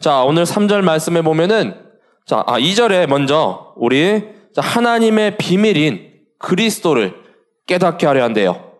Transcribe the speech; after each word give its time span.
자, 0.00 0.22
오늘 0.22 0.44
3절 0.44 0.82
말씀에 0.82 1.22
보면은, 1.22 1.74
자, 2.24 2.44
아, 2.46 2.56
2절에 2.60 3.08
먼저, 3.08 3.74
우리, 3.76 4.22
자, 4.54 4.62
하나님의 4.62 5.38
비밀인 5.38 6.12
그리스도를 6.38 7.16
깨닫게 7.66 8.06
하려 8.06 8.22
한대요. 8.22 8.74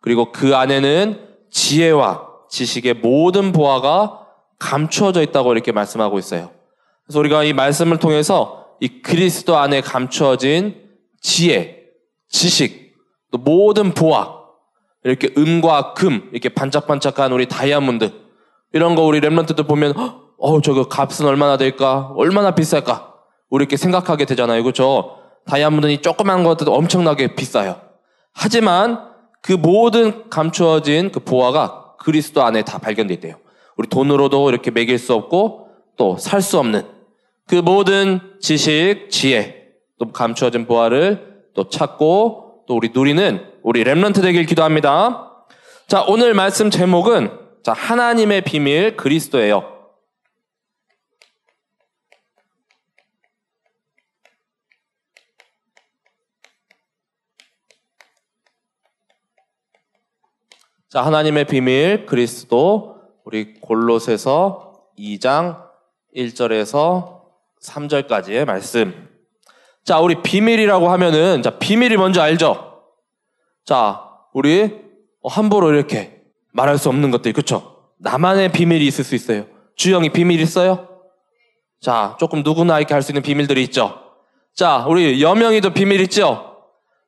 그리고 0.00 0.32
그 0.32 0.56
안에는 0.56 1.28
지혜와 1.50 2.26
지식의 2.50 2.94
모든 2.94 3.52
보화가 3.52 4.26
감추어져 4.58 5.22
있다고 5.22 5.52
이렇게 5.52 5.70
말씀하고 5.70 6.18
있어요. 6.18 6.50
그래서 7.04 7.20
우리가 7.20 7.44
이 7.44 7.52
말씀을 7.52 7.98
통해서 7.98 8.66
이 8.80 9.00
그리스도 9.00 9.56
안에 9.58 9.80
감추어진 9.80 10.74
지혜, 11.20 11.84
지식, 12.28 12.96
또 13.30 13.38
모든 13.38 13.94
보화, 13.94 14.34
이렇게 15.04 15.32
은과 15.38 15.94
금, 15.94 16.28
이렇게 16.32 16.48
반짝반짝한 16.48 17.30
우리 17.30 17.46
다이아몬드, 17.46 18.12
이런 18.72 18.96
거 18.96 19.02
우리 19.04 19.20
Remnant들 19.20 19.68
보면, 19.68 19.94
어, 20.38 20.60
저거 20.60 20.88
값은 20.88 21.26
얼마나 21.26 21.56
될까? 21.56 22.12
얼마나 22.16 22.54
비쌀까? 22.54 23.14
우리 23.50 23.62
이렇게 23.62 23.76
생각하게 23.76 24.24
되잖아요. 24.24 24.62
그죠? 24.62 25.16
다이아몬드는 25.46 26.02
조그만 26.02 26.44
것들도 26.44 26.72
엄청나게 26.74 27.34
비싸요. 27.34 27.80
하지만 28.32 29.00
그 29.42 29.52
모든 29.52 30.28
감추어진 30.28 31.10
그 31.10 31.20
보화가 31.20 31.96
그리스도 31.98 32.42
안에 32.42 32.62
다 32.62 32.78
발견돼 32.78 33.14
있대요. 33.14 33.36
우리 33.76 33.88
돈으로도 33.88 34.50
이렇게 34.50 34.70
매길 34.70 34.98
수 34.98 35.14
없고 35.14 35.68
또 35.96 36.16
살 36.18 36.40
수 36.42 36.58
없는 36.58 36.82
그 37.46 37.56
모든 37.56 38.20
지식, 38.40 39.08
지혜, 39.10 39.64
또 39.98 40.12
감추어진 40.12 40.66
보화를 40.66 41.42
또 41.54 41.68
찾고 41.68 42.64
또 42.68 42.76
우리 42.76 42.90
누리는 42.94 43.42
우리 43.62 43.82
Remnant 43.82 44.22
되길 44.22 44.44
기도합니다. 44.44 45.32
자, 45.88 46.04
오늘 46.06 46.34
말씀 46.34 46.70
제목은 46.70 47.30
자, 47.64 47.72
하나님의 47.72 48.42
비밀 48.42 48.96
그리스도예요. 48.96 49.77
자, 60.90 61.02
하나님의 61.02 61.44
비밀 61.44 62.06
그리스도 62.06 62.96
우리 63.24 63.52
골로새서 63.60 64.72
2장 64.98 65.62
1절에서 66.16 67.20
3절까지의 67.62 68.46
말씀. 68.46 69.06
자, 69.84 69.98
우리 70.00 70.22
비밀이라고 70.22 70.88
하면은 70.88 71.42
자, 71.42 71.58
비밀이 71.58 71.98
뭔지 71.98 72.20
알죠? 72.20 72.84
자, 73.66 74.02
우리 74.32 74.80
함부로 75.22 75.74
이렇게 75.74 76.22
말할 76.52 76.78
수 76.78 76.88
없는 76.88 77.10
것들, 77.10 77.34
그쵸? 77.34 77.92
나만의 77.98 78.52
비밀이 78.52 78.86
있을 78.86 79.04
수 79.04 79.14
있어요. 79.14 79.44
주영이 79.76 80.08
비밀 80.08 80.40
있어요? 80.40 80.88
자, 81.82 82.16
조금 82.18 82.42
누구나 82.42 82.78
이렇게 82.78 82.94
할 82.94 83.02
수 83.02 83.12
있는 83.12 83.20
비밀들이 83.20 83.62
있죠. 83.64 84.00
자, 84.54 84.86
우리 84.88 85.22
여명이도 85.22 85.74
비밀 85.74 86.00
있죠? 86.00 86.62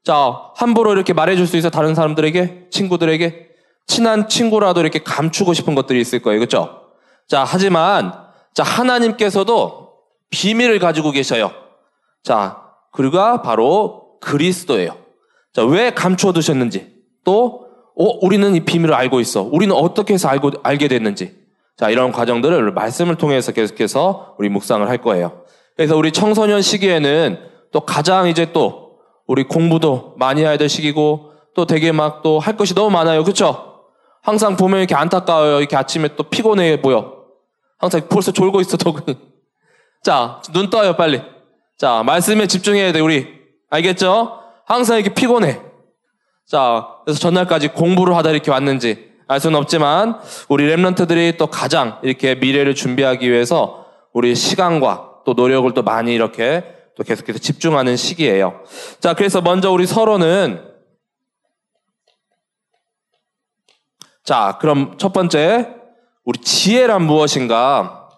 자, 0.05 0.53
함부로 0.57 0.93
이렇게 0.93 1.15
말해줄 1.15 1.47
수 1.47 1.57
있어 1.57 1.71
다른 1.71 1.95
사람들에게, 1.95 2.69
친구들에게. 2.71 3.50
친한 3.91 4.29
친구라도 4.29 4.81
이렇게 4.81 5.01
감추고 5.01 5.53
싶은 5.53 5.75
것들이 5.75 6.01
있을 6.01 6.23
거예요. 6.23 6.39
그렇죠? 6.39 6.83
자, 7.27 7.45
하지만 7.45 8.15
자, 8.55 8.63
하나님께서도 8.63 9.91
비밀을 10.31 10.79
가지고 10.79 11.11
계셔요. 11.11 11.51
자, 12.23 12.63
그가 12.93 13.43
바로 13.43 14.19
그리스도예요. 14.21 14.97
자, 15.53 15.65
왜 15.65 15.91
감추어 15.91 16.33
두셨는지 16.33 16.95
또 17.25 17.67
어, 17.99 18.05
우리는 18.23 18.55
이 18.55 18.61
비밀을 18.61 18.95
알고 18.95 19.19
있어. 19.21 19.43
우리는 19.43 19.75
어떻게 19.75 20.15
해서 20.15 20.29
알고 20.29 20.53
알게 20.63 20.87
됐는지. 20.89 21.37
자, 21.77 21.91
이런 21.91 22.13
과정들을 22.13 22.73
말씀을 22.73 23.17
통해서 23.17 23.51
계속해서 23.53 24.37
우리 24.39 24.49
묵상을 24.49 24.89
할 24.89 24.99
거예요. 24.99 25.43
그래서 25.77 25.97
우리 25.97 26.13
청소년 26.13 26.63
시기에는 26.63 27.39
또 27.73 27.81
가장 27.81 28.29
이제 28.29 28.53
또 28.53 28.99
우리 29.27 29.45
공부도 29.45 30.15
많이 30.19 30.43
해야 30.43 30.57
될 30.57 30.69
시기고 30.69 31.33
또 31.55 31.67
되게 31.67 31.91
막 31.91 32.23
또 32.23 32.39
할 32.39 32.57
것이 32.57 32.75
너무 32.75 32.91
많아요. 32.91 33.25
그렇죠? 33.25 33.70
항상 34.23 34.57
보면 34.57 34.81
이렇게 34.81 34.95
안타까워요. 34.95 35.59
이렇게 35.59 35.77
아침에 35.77 36.11
또 36.17 36.25
피곤해 36.25 36.81
보여. 36.81 37.21
항상 37.79 38.03
벌써 38.09 38.33
졸고 38.33 38.61
있어, 38.61 38.77
더. 38.77 38.95
자, 40.03 40.41
눈 40.53 40.71
떠요, 40.71 40.97
빨리. 40.97 41.23
자, 41.79 42.03
말씀에 42.05 42.47
집중해야 42.47 42.93
돼, 42.93 43.01
우리. 43.01 43.27
알겠죠? 43.71 44.39
항상 44.67 44.99
이렇게 44.99 45.15
피곤해. 45.15 45.61
자, 46.47 46.89
그래서 47.05 47.21
전날까지 47.21 47.69
공부를 47.69 48.17
하다 48.17 48.31
이렇게 48.31 48.51
왔는지 48.51 49.11
알 49.29 49.41
수는 49.41 49.59
없지만, 49.59 50.21
우리 50.49 50.67
랩런트들이 50.69 51.39
또 51.39 51.47
가장 51.47 51.99
이렇게 52.03 52.35
미래를 52.35 52.75
준비하기 52.75 53.31
위해서 53.31 53.87
우리 54.13 54.35
시간과 54.35 55.23
또 55.25 55.35
노력을 55.35 55.73
또 55.73 55.83
많이 55.83 56.13
이렇게 56.13 56.65
또 56.97 57.05
계속해서 57.05 57.39
집중하는 57.39 57.97
시기예요. 57.97 58.61
자, 58.99 59.15
그래서 59.15 59.41
먼저 59.41 59.71
우리 59.71 59.87
서로는 59.87 60.70
자, 64.25 64.59
그럼 64.61 64.97
첫 64.99 65.13
번째, 65.13 65.69
우리 66.25 66.39
지혜란 66.41 67.03
무엇인가? 67.03 68.09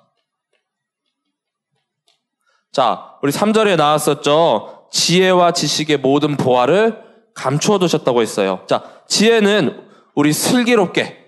자, 2.73 3.17
우리 3.23 3.31
3절에 3.31 3.77
나왔었죠. 3.77 4.89
지혜와 4.91 5.53
지식의 5.53 5.99
모든 5.99 6.37
보화를 6.37 7.03
감추어 7.35 7.79
두셨다고 7.79 8.21
했어요. 8.21 8.61
자, 8.67 8.83
지혜는 9.07 9.81
우리 10.15 10.33
슬기롭게, 10.33 11.19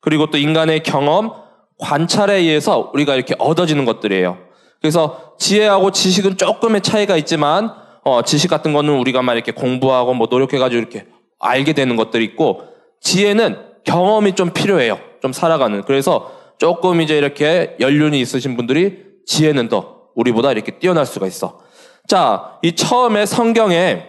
그리고 0.00 0.26
또 0.30 0.38
인간의 0.38 0.82
경험, 0.82 1.32
관찰에 1.78 2.34
의해서 2.34 2.90
우리가 2.92 3.14
이렇게 3.14 3.34
얻어지는 3.38 3.84
것들이에요. 3.84 4.38
그래서 4.80 5.34
지혜하고 5.38 5.90
지식은 5.90 6.36
조금의 6.36 6.82
차이가 6.82 7.16
있지만, 7.16 7.72
어, 8.04 8.22
지식 8.22 8.48
같은 8.48 8.72
거는 8.72 8.98
우리가 8.98 9.22
막 9.22 9.34
이렇게 9.34 9.52
공부하고 9.52 10.14
뭐 10.14 10.28
노력해가지고 10.30 10.78
이렇게 10.78 11.06
알게 11.38 11.72
되는 11.72 11.96
것들이 11.96 12.24
있고, 12.24 12.64
지혜는 13.00 13.67
경험이 13.84 14.34
좀 14.34 14.52
필요해요. 14.52 15.00
좀 15.22 15.32
살아가는. 15.32 15.82
그래서 15.82 16.34
조금 16.58 17.00
이제 17.00 17.16
이렇게 17.16 17.76
연륜이 17.80 18.20
있으신 18.20 18.56
분들이 18.56 19.04
지혜는 19.26 19.68
더 19.68 20.10
우리보다 20.14 20.52
이렇게 20.52 20.78
뛰어날 20.78 21.06
수가 21.06 21.26
있어. 21.26 21.60
자, 22.06 22.58
이 22.62 22.74
처음에 22.74 23.26
성경에 23.26 24.08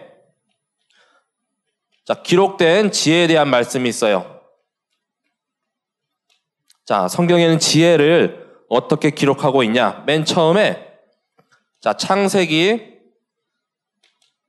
자, 2.04 2.14
기록된 2.14 2.90
지혜에 2.90 3.28
대한 3.28 3.48
말씀이 3.48 3.88
있어요. 3.88 4.40
자, 6.84 7.06
성경에는 7.06 7.60
지혜를 7.60 8.48
어떻게 8.68 9.10
기록하고 9.10 9.62
있냐? 9.64 10.02
맨 10.06 10.24
처음에 10.24 10.88
자, 11.80 11.92
창세기 11.92 12.98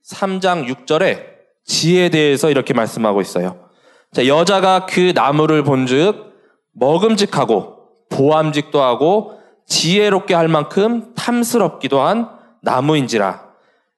3장 0.03 0.67
6절에 0.67 1.31
지혜에 1.65 2.09
대해서 2.09 2.49
이렇게 2.49 2.73
말씀하고 2.73 3.21
있어요. 3.21 3.69
자, 4.13 4.27
여자가 4.27 4.85
그 4.85 5.13
나무를 5.15 5.63
본즉 5.63 6.33
먹음직하고 6.73 7.77
보암직도 8.09 8.81
하고 8.81 9.39
지혜롭게 9.67 10.33
할 10.33 10.49
만큼 10.49 11.13
탐스럽기도 11.15 12.01
한 12.01 12.29
나무인지라. 12.61 13.51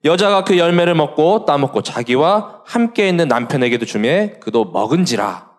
여자가 0.06 0.44
그 0.44 0.58
열매를 0.58 0.94
먹고 0.94 1.46
따먹고 1.46 1.82
자기와 1.82 2.62
함께 2.66 3.10
있는 3.10 3.28
남편에게도 3.28 3.86
주매 3.86 4.34
그도 4.40 4.66
먹은지라. 4.66 5.50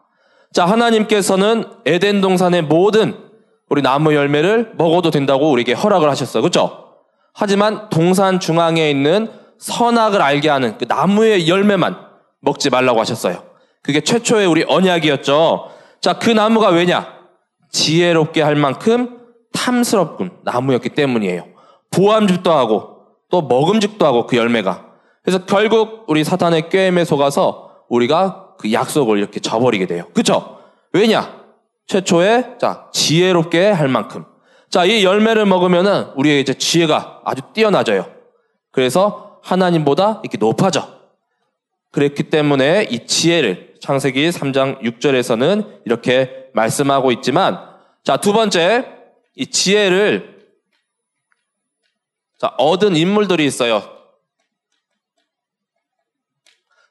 자, 0.53 0.67
하나님께서는 0.67 1.65
에덴 1.85 2.21
동산의 2.21 2.63
모든 2.63 3.17
우리 3.69 3.83
나무 3.83 4.15
열매를 4.15 4.75
먹어도 4.77 5.11
된다고 5.11 5.51
우리에게 5.51 5.73
허락을 5.73 6.09
하셨어요. 6.09 6.43
그렇죠? 6.43 6.85
하지만 7.33 7.89
동산 7.89 8.39
중앙에 8.39 8.89
있는 8.89 9.33
선악을 9.59 10.23
알게 10.23 10.49
하는 10.49 10.79
그 10.79 10.85
나무의 10.87 11.49
열매만 11.49 11.99
먹지 12.41 12.71
말라고 12.71 13.01
하셨어요. 13.01 13.54
그게 13.85 14.01
최초의 14.01 14.47
우리 14.47 14.65
언약이었죠. 14.67 15.71
자, 16.01 16.15
그 16.15 16.31
나무가 16.31 16.71
왜냐? 16.71 17.15
지혜롭게 17.71 18.41
할 18.41 18.57
만큼 18.57 19.21
탐스럽군 19.53 20.39
나무였기 20.43 20.89
때문이에요. 20.91 21.45
보암직도 21.91 22.51
하고 22.51 22.97
또 23.31 23.43
먹음직도 23.43 24.05
하고 24.05 24.27
그 24.27 24.37
열매가. 24.37 24.87
그래서 25.23 25.45
결국 25.45 26.05
우리 26.09 26.25
사탄의 26.25 26.71
꾀임에 26.71 27.05
속아서 27.05 27.73
우리가 27.89 28.55
그 28.59 28.73
약속을 28.73 29.19
이렇게 29.19 29.39
저버리게 29.39 29.87
돼요. 29.87 30.07
그쵸? 30.15 30.59
왜냐? 30.93 31.45
최초에 31.87 32.57
자 32.59 32.89
지혜롭게 32.93 33.71
할 33.71 33.89
만큼. 33.89 34.25
자, 34.71 34.85
이 34.85 35.05
열매를 35.05 35.45
먹으면은 35.47 36.07
우리의 36.17 36.41
이제 36.41 36.55
지혜가 36.55 37.21
아주 37.25 37.43
뛰어나져요. 37.53 38.07
그래서 38.73 39.39
하나님보다 39.43 40.21
이렇게 40.25 40.39
높아져. 40.39 40.89
그랬기 41.93 42.25
때문에 42.25 42.89
이 42.91 43.07
지혜를 43.07 43.74
창세기 43.85 44.31
3장 44.31 44.81
6절에서는 44.81 45.83
이렇게 45.85 46.49
말씀하고 46.55 47.13
있지만 47.13 47.61
자, 48.03 48.17
두 48.17 48.33
번째 48.33 48.91
이 49.35 49.47
지혜를 49.47 50.49
자, 52.39 52.55
얻은 52.57 52.97
인물들이 52.97 53.45
있어요. 53.45 53.83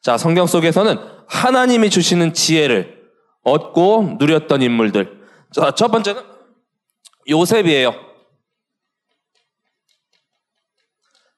자, 0.03 0.19
성경 0.19 0.45
속에서는 0.45 0.99
하나님이 1.27 1.89
주시는 1.89 2.35
지혜를 2.35 3.09
얻고 3.41 4.17
누렸던 4.19 4.61
인물들. 4.61 5.19
자, 5.51 5.73
첫 5.73 5.87
번째는 5.87 6.21
요셉이에요. 7.27 7.95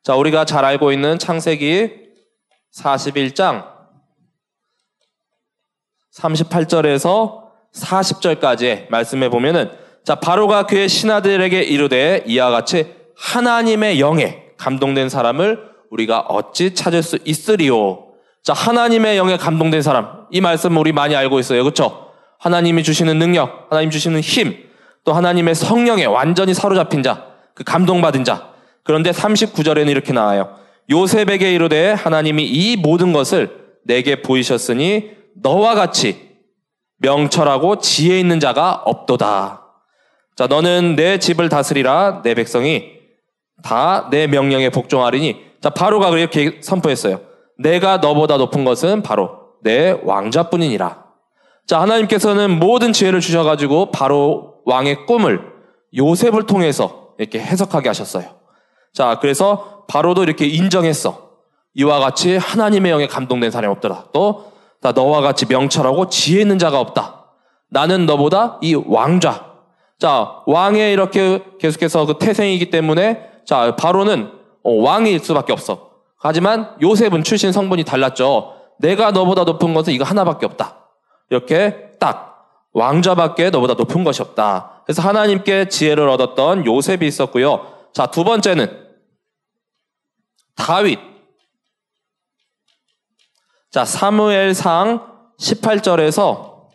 자, 0.03 0.15
우리가 0.15 0.43
잘 0.43 0.65
알고 0.65 0.91
있는 0.91 1.17
창세기 1.17 2.09
41장 2.73 3.74
38절에서 6.15 7.43
40절까지 7.73 8.89
말씀해 8.89 9.29
보면은 9.29 9.69
자, 10.03 10.15
바로가 10.15 10.65
그의 10.65 10.87
신하들에게 10.87 11.61
이르되 11.61 12.23
이와 12.25 12.51
같이 12.51 12.93
하나님의 13.17 13.99
영에 13.99 14.43
감동된 14.57 15.09
사람을 15.09 15.59
우리가 15.89 16.19
어찌 16.21 16.73
찾을 16.73 17.03
수 17.03 17.17
있으리요. 17.25 18.05
자, 18.43 18.53
하나님의 18.53 19.17
영에 19.17 19.37
감동된 19.37 19.81
사람. 19.81 20.25
이 20.31 20.41
말씀 20.41 20.77
우리 20.77 20.91
많이 20.91 21.15
알고 21.15 21.39
있어요. 21.39 21.63
그렇죠? 21.63 22.11
하나님이 22.39 22.83
주시는 22.83 23.17
능력, 23.17 23.67
하나님 23.69 23.89
주시는 23.89 24.21
힘, 24.21 24.55
또 25.03 25.13
하나님의 25.13 25.55
성령에 25.55 26.05
완전히 26.05 26.53
사로잡힌 26.53 27.01
자, 27.03 27.25
그 27.53 27.63
감동받은 27.63 28.23
자. 28.23 28.49
그런데 28.83 29.11
39절에는 29.11 29.89
이렇게 29.89 30.13
나와요. 30.13 30.55
요셉에게 30.89 31.53
이르되 31.53 31.93
하나님이 31.93 32.45
이 32.45 32.77
모든 32.77 33.11
것을 33.11 33.65
내게 33.83 34.21
보이셨으니 34.21 35.15
너와 35.35 35.75
같이 35.75 36.35
명철하고 36.97 37.79
지혜 37.79 38.19
있는 38.19 38.39
자가 38.39 38.81
없도다. 38.85 39.61
자, 40.35 40.47
너는 40.47 40.95
내 40.95 41.19
집을 41.19 41.49
다스리라 41.49 42.21
내 42.23 42.33
백성이 42.33 42.93
다 43.63 44.07
내 44.11 44.27
명령에 44.27 44.69
복종하리니 44.69 45.43
자, 45.61 45.69
바로가 45.69 46.09
그렇게 46.09 46.59
선포했어요. 46.61 47.21
내가 47.57 47.97
너보다 47.97 48.37
높은 48.37 48.65
것은 48.65 49.01
바로 49.01 49.39
내 49.63 49.97
왕자뿐이니라. 50.03 51.05
자, 51.65 51.81
하나님께서는 51.81 52.59
모든 52.59 52.93
지혜를 52.93 53.21
주셔가지고 53.21 53.91
바로 53.91 54.55
왕의 54.65 55.05
꿈을 55.05 55.41
요셉을 55.95 56.45
통해서 56.45 57.13
이렇게 57.17 57.39
해석하게 57.39 57.89
하셨어요. 57.89 58.25
자, 58.93 59.19
그래서 59.19 59.85
바로도 59.87 60.23
이렇게 60.23 60.45
인정했어. 60.45 61.29
이와 61.73 61.99
같이 61.99 62.37
하나님의 62.37 62.91
영에 62.91 63.07
감동된 63.07 63.51
사람이 63.51 63.71
없더라. 63.73 64.05
또, 64.13 64.51
너와 64.81 65.21
같이 65.21 65.45
명철하고 65.47 66.09
지혜 66.09 66.41
있는 66.41 66.59
자가 66.59 66.79
없다. 66.79 67.25
나는 67.69 68.05
너보다 68.05 68.59
이 68.61 68.75
왕자, 68.75 69.55
자, 69.99 70.41
왕의 70.45 70.93
이렇게 70.93 71.43
계속해서 71.59 72.05
그 72.05 72.17
태생이기 72.19 72.69
때문에 72.69 73.29
자, 73.45 73.75
바로는 73.75 74.31
어, 74.63 74.71
왕일 74.71 75.19
수밖에 75.19 75.53
없어. 75.53 75.91
하지만 76.17 76.75
요셉은 76.81 77.23
출신 77.23 77.51
성분이 77.51 77.83
달랐죠. 77.83 78.53
내가 78.79 79.11
너보다 79.11 79.43
높은 79.43 79.73
것은 79.73 79.93
이거 79.93 80.03
하나밖에 80.03 80.45
없다. 80.45 80.77
이렇게 81.29 81.91
딱 81.99 82.47
왕자밖에 82.73 83.51
너보다 83.51 83.75
높은 83.75 84.03
것이 84.03 84.21
없다. 84.21 84.81
그래서 84.85 85.01
하나님께 85.01 85.69
지혜를 85.69 86.09
얻었던 86.09 86.65
요셉이 86.65 87.07
있었고요. 87.07 87.67
자, 87.93 88.07
두 88.07 88.23
번째는 88.23 88.85
다윗. 90.55 91.14
자, 93.75 93.83
사무엘상 93.83 95.05
18절에서 95.37 96.69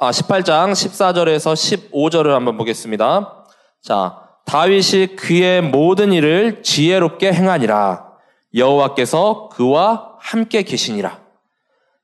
아, 0.00 0.10
18장 0.10 0.72
14절에서 0.72 1.92
15절을 1.92 2.30
한번 2.30 2.56
보겠습니다. 2.56 3.46
자, 3.82 4.20
다윗이 4.46 5.14
그의 5.14 5.62
모든 5.62 6.12
일을 6.12 6.64
지혜롭게 6.64 7.32
행하니라. 7.32 8.04
여호와께서 8.52 9.50
그와 9.52 10.16
함께 10.18 10.64
계시니라. 10.64 11.20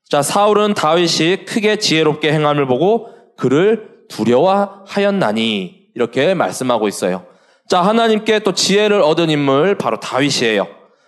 자, 0.08 0.22
사울은 0.22 0.74
다윗이 0.74 1.44
크게 1.44 1.80
지혜롭게 1.80 2.32
행함을 2.32 2.68
보고 2.68 3.08
그를 3.36 4.06
두려워하였나니 4.08 5.88
이렇게 5.96 6.34
말씀하고 6.34 6.86
있어요. 6.86 7.31
자, 7.72 7.80
하나님께 7.80 8.40
또 8.40 8.52
지혜를 8.52 9.00
얻은 9.00 9.30
인물 9.30 9.78
바로 9.78 9.98
다윗이에요. 9.98 10.66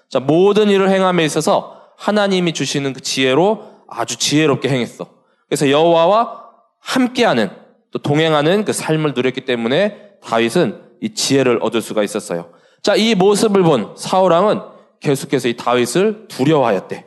자, 0.09 0.19
모든 0.19 0.71
일을 0.71 0.89
행함에 0.89 1.23
있어서 1.27 1.79
하나님이 1.99 2.55
주시는 2.55 2.95
그 2.95 3.03
지혜로 3.03 3.85
아주 3.87 4.17
지혜롭게 4.17 4.71
행했어. 4.71 5.07
그래서 5.47 5.69
여호와와 5.69 6.43
함께하는 6.81 7.51
또 7.91 7.99
동행하는 7.99 8.65
그 8.65 8.73
삶을 8.73 9.13
누렸기 9.15 9.43
때문에 9.43 10.13
다윗은 10.23 10.81
이 11.03 11.13
지혜를 11.13 11.59
얻을 11.61 11.83
수가 11.83 12.03
있었어요. 12.03 12.49
자, 12.83 12.97
이 12.97 13.15
모습을 13.15 13.63
본 13.63 13.95
사울 13.99 14.33
왕은 14.33 14.63
계속해서 15.01 15.49
이 15.49 15.57
다윗을 15.59 16.29
두려워하였대. 16.29 17.05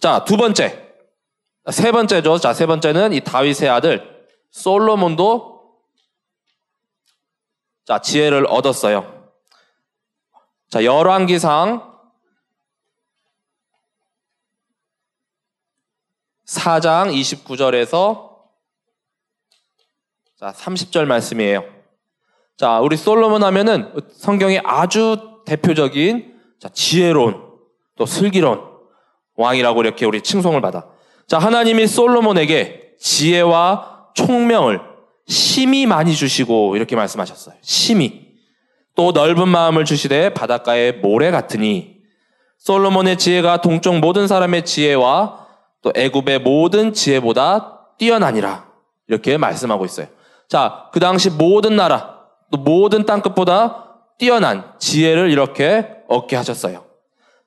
자, 0.00 0.22
두 0.26 0.36
번째. 0.36 0.78
세 1.70 1.92
번째죠. 1.92 2.36
자, 2.36 2.52
세 2.52 2.66
번째는 2.66 3.14
이 3.14 3.20
다윗의 3.20 3.70
아들 3.70 4.02
솔로몬도 4.50 5.51
자, 7.84 8.00
지혜를 8.00 8.46
얻었어요. 8.46 9.30
자, 10.68 10.84
열왕기상 10.84 11.92
4장 16.46 17.12
29절에서 17.12 18.30
자, 20.38 20.52
30절 20.52 21.06
말씀이에요. 21.06 21.64
자, 22.56 22.80
우리 22.80 22.96
솔로몬 22.96 23.42
하면은 23.42 23.92
성경에 24.12 24.60
아주 24.64 25.42
대표적인 25.44 26.40
자, 26.60 26.68
지혜로운 26.68 27.50
또 27.96 28.06
슬기로운 28.06 28.60
왕이라고 29.34 29.82
이렇게 29.82 30.06
우리 30.06 30.22
칭송을 30.22 30.60
받아. 30.60 30.88
자, 31.26 31.38
하나님이 31.38 31.86
솔로몬에게 31.86 32.96
지혜와 33.00 34.10
총명을 34.14 34.91
심히 35.32 35.86
많이 35.86 36.14
주시고 36.14 36.76
이렇게 36.76 36.94
말씀하셨어요. 36.94 37.56
심히. 37.62 38.32
또 38.94 39.12
넓은 39.12 39.48
마음을 39.48 39.86
주시되 39.86 40.34
바닷가의 40.34 40.98
모래 40.98 41.30
같으니 41.30 41.96
솔로몬의 42.58 43.16
지혜가 43.16 43.62
동쪽 43.62 43.98
모든 43.98 44.26
사람의 44.26 44.66
지혜와 44.66 45.46
또 45.80 45.92
애굽의 45.96 46.40
모든 46.40 46.92
지혜보다 46.92 47.94
뛰어나니라. 47.98 48.70
이렇게 49.08 49.38
말씀하고 49.38 49.86
있어요. 49.86 50.06
자, 50.48 50.90
그 50.92 51.00
당시 51.00 51.30
모든 51.30 51.76
나라, 51.76 52.18
또 52.50 52.58
모든 52.58 53.06
땅끝보다 53.06 54.00
뛰어난 54.18 54.72
지혜를 54.78 55.30
이렇게 55.30 55.88
얻게 56.08 56.36
하셨어요. 56.36 56.84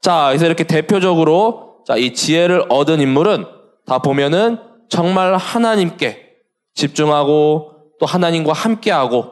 자, 0.01 0.25
그래서 0.29 0.47
이렇게 0.47 0.63
대표적으로 0.63 1.83
자, 1.85 1.95
이 1.97 2.13
지혜를 2.13 2.65
얻은 2.69 2.99
인물은 2.99 3.45
다 3.85 3.99
보면은 3.99 4.57
정말 4.89 5.35
하나님께 5.35 6.25
집중하고 6.73 7.74
또 7.99 8.05
하나님과 8.05 8.53
함께하고 8.53 9.31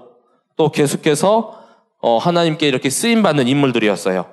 또 0.56 0.72
계속해서 0.72 1.60
어, 2.00 2.18
하나님께 2.18 2.68
이렇게 2.68 2.90
쓰임 2.90 3.24
받는 3.24 3.48
인물들이었어요. 3.48 4.32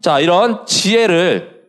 자, 0.00 0.20
이런 0.20 0.64
지혜를 0.66 1.64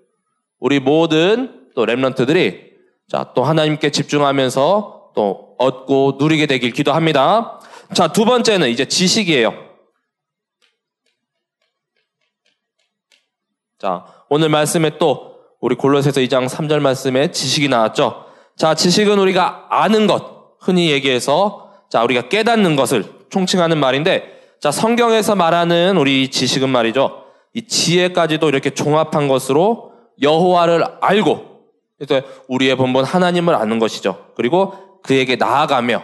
우리 0.59 0.79
모든 0.79 1.67
또 1.75 1.85
렘런트들이 1.85 2.69
자, 3.07 3.31
또 3.35 3.43
하나님께 3.43 3.89
집중하면서 3.89 5.11
또 5.15 5.55
얻고 5.57 6.17
누리게 6.19 6.45
되길 6.45 6.71
기도합니다. 6.71 7.59
자, 7.93 8.09
두 8.09 8.25
번째는 8.25 8.69
이제 8.69 8.85
지식이에요. 8.85 9.53
자, 13.79 14.05
오늘 14.29 14.49
말씀에 14.49 14.97
또 14.99 15.39
우리 15.59 15.75
골로새서 15.75 16.21
2장 16.21 16.47
3절 16.47 16.79
말씀에 16.79 17.31
지식이 17.31 17.69
나왔죠. 17.69 18.25
자, 18.55 18.75
지식은 18.75 19.17
우리가 19.17 19.67
아는 19.69 20.05
것, 20.05 20.57
흔히 20.59 20.91
얘기해서 20.91 21.68
자, 21.89 22.03
우리가 22.03 22.29
깨닫는 22.29 22.75
것을 22.75 23.03
총칭하는 23.29 23.77
말인데 23.77 24.39
자, 24.59 24.71
성경에서 24.71 25.35
말하는 25.35 25.97
우리 25.97 26.29
지식은 26.29 26.69
말이죠. 26.69 27.23
이 27.53 27.67
지혜까지도 27.67 28.49
이렇게 28.49 28.69
종합한 28.71 29.27
것으로 29.27 29.93
여호와를 30.21 30.83
알고 31.01 31.49
우리의 32.47 32.75
본본 32.75 33.05
하나님을 33.05 33.55
아는 33.55 33.79
것이죠. 33.79 34.25
그리고 34.35 34.73
그에게 35.01 35.35
나아가며 35.35 36.03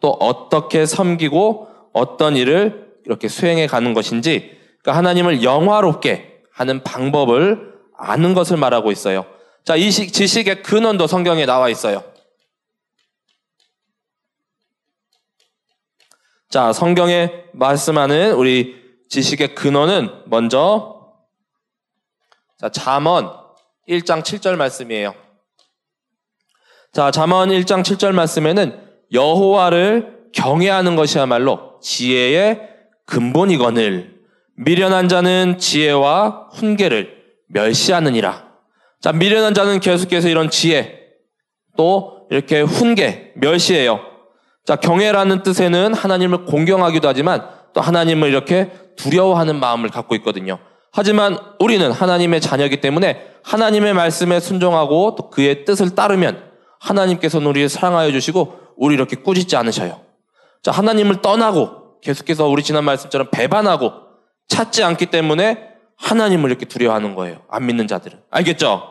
또 0.00 0.10
어떻게 0.10 0.84
섬기고 0.84 1.68
어떤 1.92 2.36
일을 2.36 2.86
이렇게 3.04 3.28
수행해 3.28 3.66
가는 3.66 3.94
것인지 3.94 4.58
그러니까 4.82 4.98
하나님을 4.98 5.42
영화롭게 5.42 6.40
하는 6.52 6.82
방법을 6.82 7.74
아는 7.96 8.34
것을 8.34 8.56
말하고 8.56 8.92
있어요. 8.92 9.24
자, 9.64 9.76
이 9.76 9.90
지식의 9.90 10.62
근원도 10.62 11.06
성경에 11.06 11.46
나와 11.46 11.68
있어요. 11.68 12.02
자, 16.48 16.72
성경에 16.72 17.32
말씀하는 17.52 18.32
우리 18.34 18.76
지식의 19.08 19.54
근원은 19.56 20.10
먼저 20.26 21.12
자, 22.58 22.68
잠언 22.68 23.30
1장 23.88 24.22
7절 24.22 24.56
말씀이에요. 24.56 25.14
자, 26.92 27.10
잠언 27.10 27.50
1장 27.50 27.82
7절 27.82 28.12
말씀에는 28.12 28.80
여호와를 29.12 30.30
경외하는 30.32 30.96
것이야말로 30.96 31.80
지혜의 31.80 32.60
근본이거늘 33.06 34.20
미련한 34.56 35.08
자는 35.08 35.58
지혜와 35.58 36.50
훈계를 36.54 37.24
멸시하느니라. 37.48 38.46
자, 39.00 39.12
미련한 39.12 39.52
자는 39.52 39.80
계속해서 39.80 40.28
이런 40.28 40.48
지혜 40.48 41.00
또 41.76 42.26
이렇게 42.30 42.60
훈계 42.60 43.32
멸시해요. 43.36 44.15
자, 44.66 44.74
경외라는 44.74 45.44
뜻에는 45.44 45.94
하나님을 45.94 46.44
공경하기도 46.44 47.06
하지만 47.06 47.48
또 47.72 47.80
하나님을 47.80 48.28
이렇게 48.28 48.72
두려워하는 48.96 49.60
마음을 49.60 49.90
갖고 49.90 50.16
있거든요. 50.16 50.58
하지만 50.90 51.38
우리는 51.60 51.92
하나님의 51.92 52.40
자녀이기 52.40 52.80
때문에 52.80 53.22
하나님의 53.44 53.94
말씀에 53.94 54.40
순종하고 54.40 55.14
또 55.16 55.30
그의 55.30 55.64
뜻을 55.64 55.94
따르면 55.94 56.42
하나님께서는 56.80 57.46
우리를 57.46 57.68
사랑하여 57.68 58.10
주시고 58.10 58.54
우리 58.76 58.94
이렇게 58.94 59.14
꾸짖지 59.14 59.56
않으셔요. 59.56 60.00
자, 60.62 60.72
하나님을 60.72 61.22
떠나고 61.22 62.00
계속해서 62.00 62.48
우리 62.48 62.64
지난 62.64 62.84
말씀처럼 62.84 63.28
배반하고 63.30 63.92
찾지 64.48 64.82
않기 64.82 65.06
때문에 65.06 65.68
하나님을 65.96 66.50
이렇게 66.50 66.66
두려워하는 66.66 67.14
거예요. 67.14 67.42
안 67.48 67.66
믿는 67.66 67.86
자들은. 67.86 68.18
알겠죠? 68.30 68.82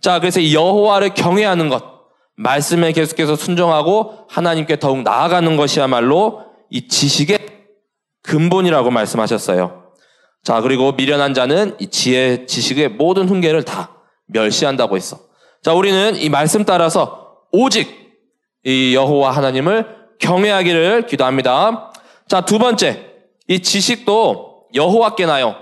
자, 0.00 0.20
그래서 0.20 0.52
여호와를 0.52 1.14
경외하는 1.14 1.68
것, 1.68 1.95
말씀에 2.36 2.92
계속해서 2.92 3.36
순종하고 3.36 4.26
하나님께 4.28 4.78
더욱 4.78 5.02
나아가는 5.02 5.56
것이야말로 5.56 6.44
이 6.70 6.88
지식의 6.88 7.38
근본이라고 8.22 8.90
말씀하셨어요. 8.90 9.92
자, 10.42 10.60
그리고 10.60 10.92
미련한 10.92 11.34
자는 11.34 11.74
이 11.78 11.88
지혜, 11.88 12.46
지식의 12.46 12.90
모든 12.90 13.28
훈계를 13.28 13.64
다 13.64 13.96
멸시한다고 14.26 14.96
했어. 14.96 15.18
자, 15.62 15.72
우리는 15.72 16.16
이 16.16 16.28
말씀 16.28 16.64
따라서 16.64 17.38
오직 17.50 18.06
이 18.64 18.94
여호와 18.94 19.30
하나님을 19.30 19.96
경외하기를 20.18 21.06
기도합니다. 21.06 21.92
자, 22.28 22.42
두 22.42 22.58
번째. 22.58 23.12
이 23.48 23.60
지식도 23.60 24.66
여호와께 24.74 25.26
나요. 25.26 25.56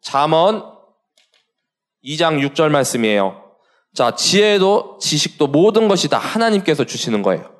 잠언 0.00 0.64
2장 2.04 2.40
6절 2.48 2.70
말씀이에요. 2.70 3.39
자, 3.94 4.14
지혜도 4.14 4.98
지식도 5.00 5.48
모든 5.48 5.88
것이 5.88 6.08
다 6.08 6.18
하나님께서 6.18 6.84
주시는 6.84 7.22
거예요. 7.22 7.50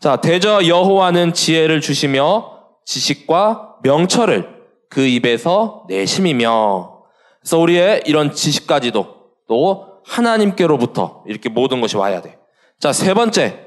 자, 0.00 0.16
대저 0.16 0.66
여호와는 0.66 1.32
지혜를 1.32 1.80
주시며 1.80 2.58
지식과 2.84 3.76
명철을 3.82 4.62
그 4.88 5.06
입에서 5.06 5.84
내심이며 5.88 7.04
그래서 7.40 7.58
우리의 7.58 8.02
이런 8.06 8.34
지식까지도 8.34 9.22
또 9.48 10.00
하나님께로부터 10.04 11.24
이렇게 11.26 11.48
모든 11.48 11.80
것이 11.80 11.96
와야 11.96 12.20
돼. 12.20 12.38
자, 12.78 12.92
세 12.92 13.14
번째. 13.14 13.66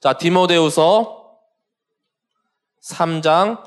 자, 0.00 0.12
디모데우서 0.12 1.16
3장 2.84 3.62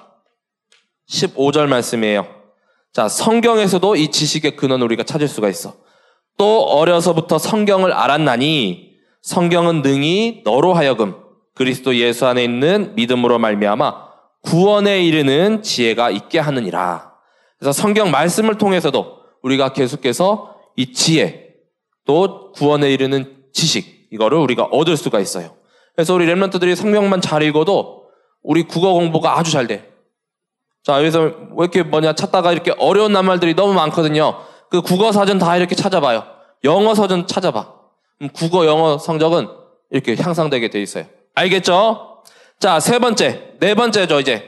15절 1.09 1.67
말씀이에요. 1.67 2.27
자, 2.93 3.09
성경에서도 3.09 3.95
이 3.95 4.09
지식의 4.09 4.55
근원을 4.55 4.85
우리가 4.85 5.03
찾을 5.03 5.27
수가 5.27 5.49
있어. 5.49 5.75
또 6.39 6.61
어려서부터 6.61 7.37
성경을 7.37 7.91
알았나니 7.91 8.93
성경은 9.21 9.81
능히 9.81 10.41
너로 10.45 10.73
하여금 10.73 11.15
그리스도 11.53 11.93
예수 11.97 12.25
안에 12.25 12.41
있는 12.45 12.95
믿음으로 12.95 13.37
말미암아 13.39 14.07
구원에 14.43 15.03
이르는 15.03 15.61
지혜가 15.61 16.09
있게 16.11 16.39
하느니라. 16.39 17.11
그래서 17.59 17.73
성경 17.73 18.09
말씀을 18.09 18.57
통해서도 18.57 19.17
우리가 19.43 19.73
계속해서 19.73 20.55
이 20.77 20.93
지혜 20.93 21.55
또 22.05 22.53
구원에 22.53 22.89
이르는 22.89 23.35
지식 23.51 24.07
이거를 24.09 24.37
우리가 24.37 24.63
얻을 24.63 24.95
수가 24.95 25.19
있어요. 25.19 25.57
그래서 25.93 26.13
우리 26.15 26.25
랩런트들이 26.25 26.73
성경만 26.73 27.19
잘 27.19 27.43
읽어도 27.43 28.05
우리 28.41 28.63
국어 28.63 28.93
공부가 28.93 29.37
아주 29.37 29.51
잘 29.51 29.67
돼. 29.67 29.91
자, 30.83 30.99
여기서 30.99 31.19
왜 31.21 31.63
이렇게 31.63 31.83
뭐냐 31.83 32.13
찾다가 32.13 32.53
이렇게 32.53 32.73
어려운 32.79 33.11
낱말들이 33.11 33.55
너무 33.55 33.73
많거든요. 33.73 34.48
그 34.69 34.81
국어 34.81 35.11
사전 35.11 35.39
다 35.39 35.57
이렇게 35.57 35.75
찾아봐요. 35.75 36.23
영어 36.63 36.93
사전 36.95 37.27
찾아봐. 37.27 37.73
국어 38.33 38.65
영어 38.65 38.97
성적은 38.97 39.47
이렇게 39.91 40.15
향상되게 40.15 40.69
돼 40.69 40.81
있어요. 40.81 41.05
알겠죠? 41.35 42.23
자, 42.59 42.79
세 42.79 42.99
번째, 42.99 43.53
네 43.59 43.73
번째죠, 43.73 44.19
이제. 44.19 44.43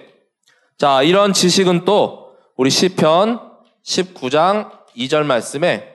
자, 0.77 1.01
이런 1.01 1.33
지식은 1.33 1.85
또 1.85 2.33
우리 2.57 2.69
시편 2.69 3.39
19장 3.85 4.71
2절 4.97 5.23
말씀에 5.23 5.87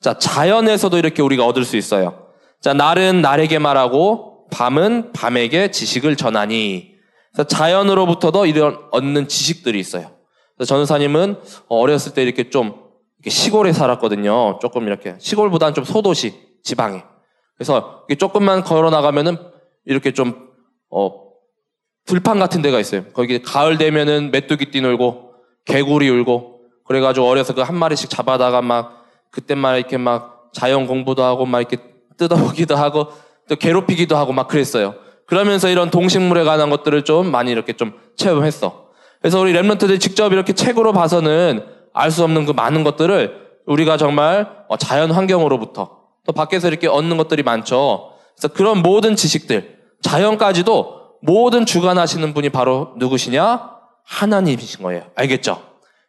자, 0.00 0.18
자연에서도 0.18 0.96
이렇게 0.98 1.22
우리가 1.22 1.44
얻을 1.44 1.64
수 1.64 1.76
있어요. 1.76 2.28
자, 2.60 2.72
날은 2.72 3.22
날에게 3.22 3.58
말하고 3.58 4.46
밤은 4.50 5.12
밤에게 5.12 5.70
지식을 5.70 6.16
전하니. 6.16 6.94
자연으로부터도 7.48 8.46
이런 8.46 8.78
얻는 8.92 9.28
지식들이 9.28 9.78
있어요. 9.78 10.12
전우사님은 10.64 11.40
어렸을 11.68 12.14
때 12.14 12.22
이렇게 12.22 12.48
좀 12.48 12.85
시골에 13.30 13.72
살았거든요. 13.72 14.58
조금 14.60 14.86
이렇게 14.86 15.16
시골보다는 15.18 15.74
좀 15.74 15.84
소도시 15.84 16.34
지방에. 16.62 17.04
그래서 17.56 18.04
조금만 18.18 18.62
걸어 18.62 18.90
나가면은 18.90 19.36
이렇게 19.84 20.12
좀 20.12 20.48
어, 20.90 21.26
들판 22.06 22.38
같은 22.38 22.62
데가 22.62 22.78
있어요. 22.78 23.04
거기 23.12 23.42
가을 23.42 23.78
되면은 23.78 24.30
메뚜기 24.30 24.70
띠 24.70 24.80
놀고 24.80 25.32
개구리 25.64 26.08
울고 26.08 26.60
그래가지고 26.86 27.28
어려서 27.28 27.54
그 27.54 27.62
한 27.62 27.74
마리씩 27.76 28.10
잡아다가 28.10 28.62
막 28.62 29.04
그때만 29.30 29.76
이렇게 29.76 29.96
막 29.96 30.50
자연 30.52 30.86
공부도 30.86 31.22
하고 31.24 31.46
막 31.46 31.60
이렇게 31.60 31.78
뜯어보기도 32.16 32.76
하고 32.76 33.08
또 33.48 33.56
괴롭히기도 33.56 34.16
하고 34.16 34.32
막 34.32 34.48
그랬어요. 34.48 34.94
그러면서 35.26 35.68
이런 35.68 35.90
동식물에 35.90 36.44
관한 36.44 36.70
것들을 36.70 37.02
좀 37.02 37.30
많이 37.30 37.50
이렇게 37.50 37.72
좀 37.72 37.92
체험했어. 38.16 38.86
그래서 39.20 39.40
우리 39.40 39.52
랩런트들이 39.52 39.98
직접 40.00 40.32
이렇게 40.32 40.52
책으로 40.52 40.92
봐서는 40.92 41.64
알 41.96 42.10
수 42.10 42.22
없는 42.24 42.44
그 42.46 42.52
많은 42.52 42.84
것들을 42.84 43.46
우리가 43.66 43.96
정말 43.96 44.64
어, 44.68 44.76
자연 44.76 45.10
환경으로부터 45.10 45.98
또 46.26 46.32
밖에서 46.32 46.68
이렇게 46.68 46.86
얻는 46.88 47.16
것들이 47.16 47.42
많죠. 47.42 48.12
그래서 48.36 48.52
그런 48.54 48.82
모든 48.82 49.16
지식들, 49.16 49.78
자연까지도 50.02 50.96
모든 51.22 51.64
주관하시는 51.66 52.34
분이 52.34 52.50
바로 52.50 52.92
누구시냐? 52.98 53.70
하나님이신 54.04 54.82
거예요. 54.82 55.04
알겠죠? 55.16 55.60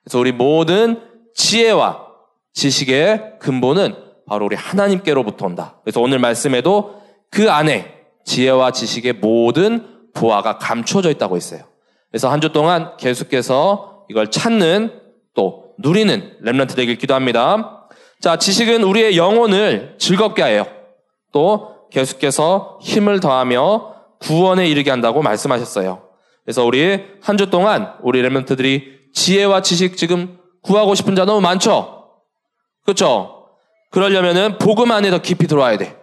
그래서 0.03 0.19
우리 0.19 0.31
모든 0.31 1.01
지혜와 1.35 2.05
지식의 2.53 3.35
근본은 3.39 3.95
바로 4.27 4.45
우리 4.45 4.55
하나님께로부터 4.55 5.45
온다. 5.45 5.79
그래서 5.83 6.01
오늘 6.01 6.19
말씀에도 6.19 7.01
그 7.31 7.49
안에 7.51 7.95
지혜와 8.25 8.71
지식의 8.71 9.13
모든 9.13 9.87
보화가 10.13 10.57
감춰져 10.57 11.09
있다고 11.11 11.35
했어요. 11.37 11.61
그래서 12.11 12.29
한 12.29 12.41
주 12.41 12.51
동안 12.51 12.97
계속해서 12.97 14.05
이걸 14.09 14.31
찾는 14.31 15.01
또 15.33 15.66
누리는 15.79 16.37
렘런트 16.41 16.75
되길 16.75 16.97
기도합니다. 16.97 17.87
자, 18.19 18.37
지식은 18.37 18.83
우리의 18.83 19.17
영혼을 19.17 19.95
즐겁게 19.99 20.41
하여 20.41 20.65
또 21.31 21.75
계속해서 21.91 22.79
힘을 22.81 23.19
더하며 23.19 23.93
구원에 24.19 24.67
이르게 24.67 24.89
한다고 24.89 25.21
말씀하셨어요. 25.21 26.03
그래서 26.43 26.63
우리 26.65 27.03
한 27.21 27.37
주 27.37 27.49
동안 27.49 27.93
우리 28.01 28.21
렘런트들이 28.21 28.97
지혜와 29.13 29.61
지식 29.61 29.97
지금 29.97 30.39
구하고 30.63 30.95
싶은 30.95 31.15
자 31.15 31.25
너무 31.25 31.41
많죠? 31.41 32.05
그렇죠? 32.83 33.45
그러려면은 33.91 34.57
복음 34.57 34.91
안에 34.91 35.11
더 35.11 35.19
깊이 35.21 35.47
들어와야 35.47 35.77
돼. 35.77 35.95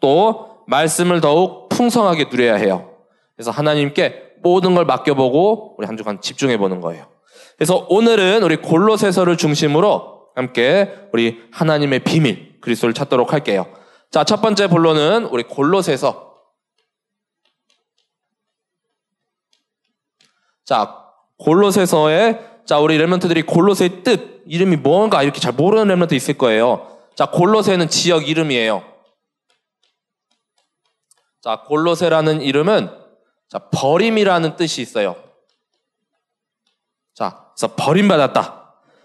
또 0.00 0.58
말씀을 0.66 1.20
더욱 1.20 1.68
풍성하게 1.68 2.26
누려야 2.30 2.56
해요. 2.56 2.90
그래서 3.36 3.50
하나님께 3.50 4.22
모든 4.42 4.74
걸 4.74 4.84
맡겨보고 4.84 5.76
우리 5.78 5.86
한 5.86 5.96
주간 5.96 6.20
집중해 6.20 6.58
보는 6.58 6.80
거예요. 6.80 7.06
그래서 7.58 7.84
오늘은 7.88 8.44
우리 8.44 8.56
골로새서를 8.56 9.36
중심으로 9.36 10.28
함께 10.36 11.08
우리 11.12 11.42
하나님의 11.50 12.04
비밀 12.04 12.60
그리스도를 12.60 12.94
찾도록 12.94 13.32
할게요. 13.32 13.66
자, 14.12 14.22
첫 14.22 14.40
번째 14.40 14.68
본론은 14.68 15.24
우리 15.24 15.42
골로새서 15.42 16.28
자, 20.64 21.04
골로새서에 21.38 22.62
자, 22.64 22.78
우리 22.78 22.96
레몬트들이 22.96 23.42
골로새의 23.42 24.04
뜻, 24.04 24.42
이름이 24.46 24.76
뭔가 24.76 25.24
이렇게 25.24 25.40
잘 25.40 25.52
모르는 25.52 25.88
레몬트 25.88 26.14
있을 26.14 26.38
거예요. 26.38 26.96
자, 27.16 27.26
골로새는 27.26 27.88
지역 27.88 28.28
이름이에요. 28.28 28.84
자, 31.42 31.64
골로새라는 31.66 32.40
이름은 32.42 32.90
자, 33.48 33.58
버림이라는 33.70 34.54
뜻이 34.54 34.80
있어요. 34.80 35.27
자, 37.58 37.66
그래서 37.66 37.74
버림받았다. 37.76 38.54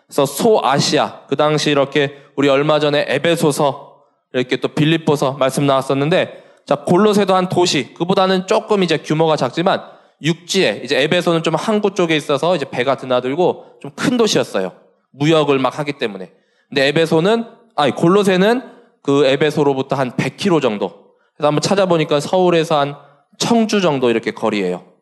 그래서 0.06 0.26
소아시아, 0.28 1.22
그 1.28 1.36
당시 1.36 1.72
이렇게 1.72 2.16
우리 2.36 2.50
얼마 2.50 2.80
전에 2.80 3.04
에베소서, 3.08 4.04
이렇게 4.34 4.58
또 4.58 4.68
빌립보서 4.68 5.34
말씀 5.34 5.66
나왔었는데, 5.66 6.44
자, 6.68 6.76
골로새도 6.76 7.34
한 7.34 7.50
도시, 7.50 7.96
그보다는 7.96 8.46
조금 8.46 8.84
이제 8.84 8.98
규모가 8.98 9.38
작지만, 9.38 9.82
육지에 10.22 10.82
이제 10.84 11.02
에베소는 11.02 11.42
좀 11.42 11.56
항구 11.56 11.96
쪽에 11.96 12.16
있어서 12.16 12.56
이제 12.56 12.66
배가 12.70 12.96
드나들고 12.96 13.80
좀 13.82 13.92
큰 13.96 14.18
도시였어요. 14.18 14.72
무역을 15.12 15.58
막 15.58 15.80
하기 15.80 15.94
때문에. 15.94 16.32
근데 16.70 16.88
에베소는 16.88 17.46
아니 17.76 17.92
골로새는 17.94 18.62
그 19.02 19.26
에베소로부터 19.26 19.96
한 19.96 20.12
100km 20.12 20.62
정도. 20.62 20.90
그래서 21.36 21.48
한번 21.48 21.62
찾아보니까 21.62 22.20
서울에서 22.20 22.80
한 22.80 22.96
청주 23.38 23.82
정도 23.82 24.10
이렇게 24.10 24.32
거리예요. 24.32 24.93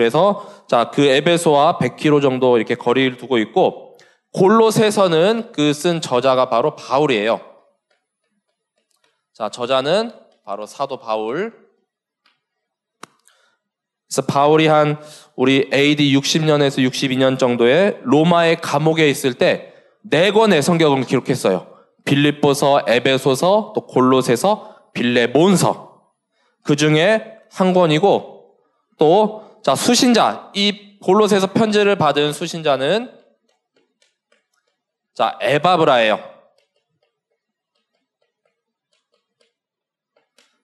그래서 0.00 0.64
자 0.66 0.90
그 0.90 1.02
에베소와 1.02 1.76
100km 1.78 2.22
정도 2.22 2.56
이렇게 2.56 2.74
거리를 2.74 3.18
두고 3.18 3.36
있고 3.36 3.98
골로새서는 4.32 5.52
그 5.52 5.74
쓴 5.74 6.00
저자가 6.00 6.48
바로 6.48 6.74
바울이에요. 6.74 7.38
자 9.34 9.50
저자는 9.50 10.12
바로 10.44 10.64
사도 10.64 10.96
바울. 10.98 11.52
그래서 14.08 14.22
바울이 14.26 14.68
한 14.68 14.98
우리 15.36 15.68
AD 15.72 16.16
60년에서 16.16 16.82
62년 16.90 17.38
정도에 17.38 18.00
로마의 18.02 18.62
감옥에 18.62 19.08
있을 19.10 19.34
때 19.34 19.74
네 20.02 20.30
권의 20.30 20.62
성경을 20.62 21.04
기록했어요. 21.04 21.66
빌립보서, 22.06 22.84
에베소서, 22.88 23.72
또 23.74 23.86
골로새서, 23.86 24.76
빌레몬서. 24.94 26.00
그 26.64 26.74
중에 26.74 27.34
한 27.52 27.74
권이고 27.74 28.54
또 28.98 29.49
자, 29.62 29.74
수신자 29.74 30.50
이 30.54 30.98
골로새서 31.00 31.52
편지를 31.52 31.96
받은 31.96 32.32
수신자는 32.32 33.12
자, 35.14 35.38
에바브라예요. 35.40 36.18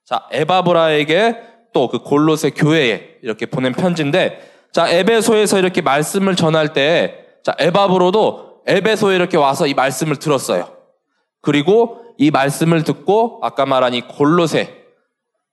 자, 0.04 0.26
에바브라에게 0.30 1.56
또 1.72 1.88
그 1.88 1.98
골로새 1.98 2.50
교회에 2.50 3.18
이렇게 3.22 3.44
보낸 3.44 3.72
편지인데 3.72 4.68
자, 4.72 4.88
에베소에서 4.88 5.58
이렇게 5.58 5.82
말씀을 5.82 6.34
전할 6.34 6.72
때 6.72 7.26
자, 7.44 7.54
에바브로도 7.58 8.62
에베소에 8.66 9.14
이렇게 9.14 9.36
와서 9.36 9.66
이 9.66 9.74
말씀을 9.74 10.16
들었어요. 10.16 10.74
그리고 11.42 12.02
이 12.16 12.30
말씀을 12.30 12.82
듣고 12.82 13.40
아까 13.42 13.66
말한 13.66 13.92
이 13.92 14.00
골로새 14.00 14.74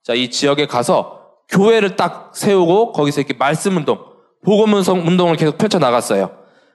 자, 0.02 0.14
이 0.14 0.30
지역에 0.30 0.66
가서 0.66 1.23
교회를 1.48 1.96
딱 1.96 2.30
세우고 2.34 2.92
거기서 2.92 3.20
이렇게 3.20 3.34
말씀 3.34 3.76
운동, 3.76 3.98
복음 4.44 4.74
운동을 4.74 5.36
계속 5.36 5.58
펼쳐 5.58 5.78
나갔어요. 5.78 6.30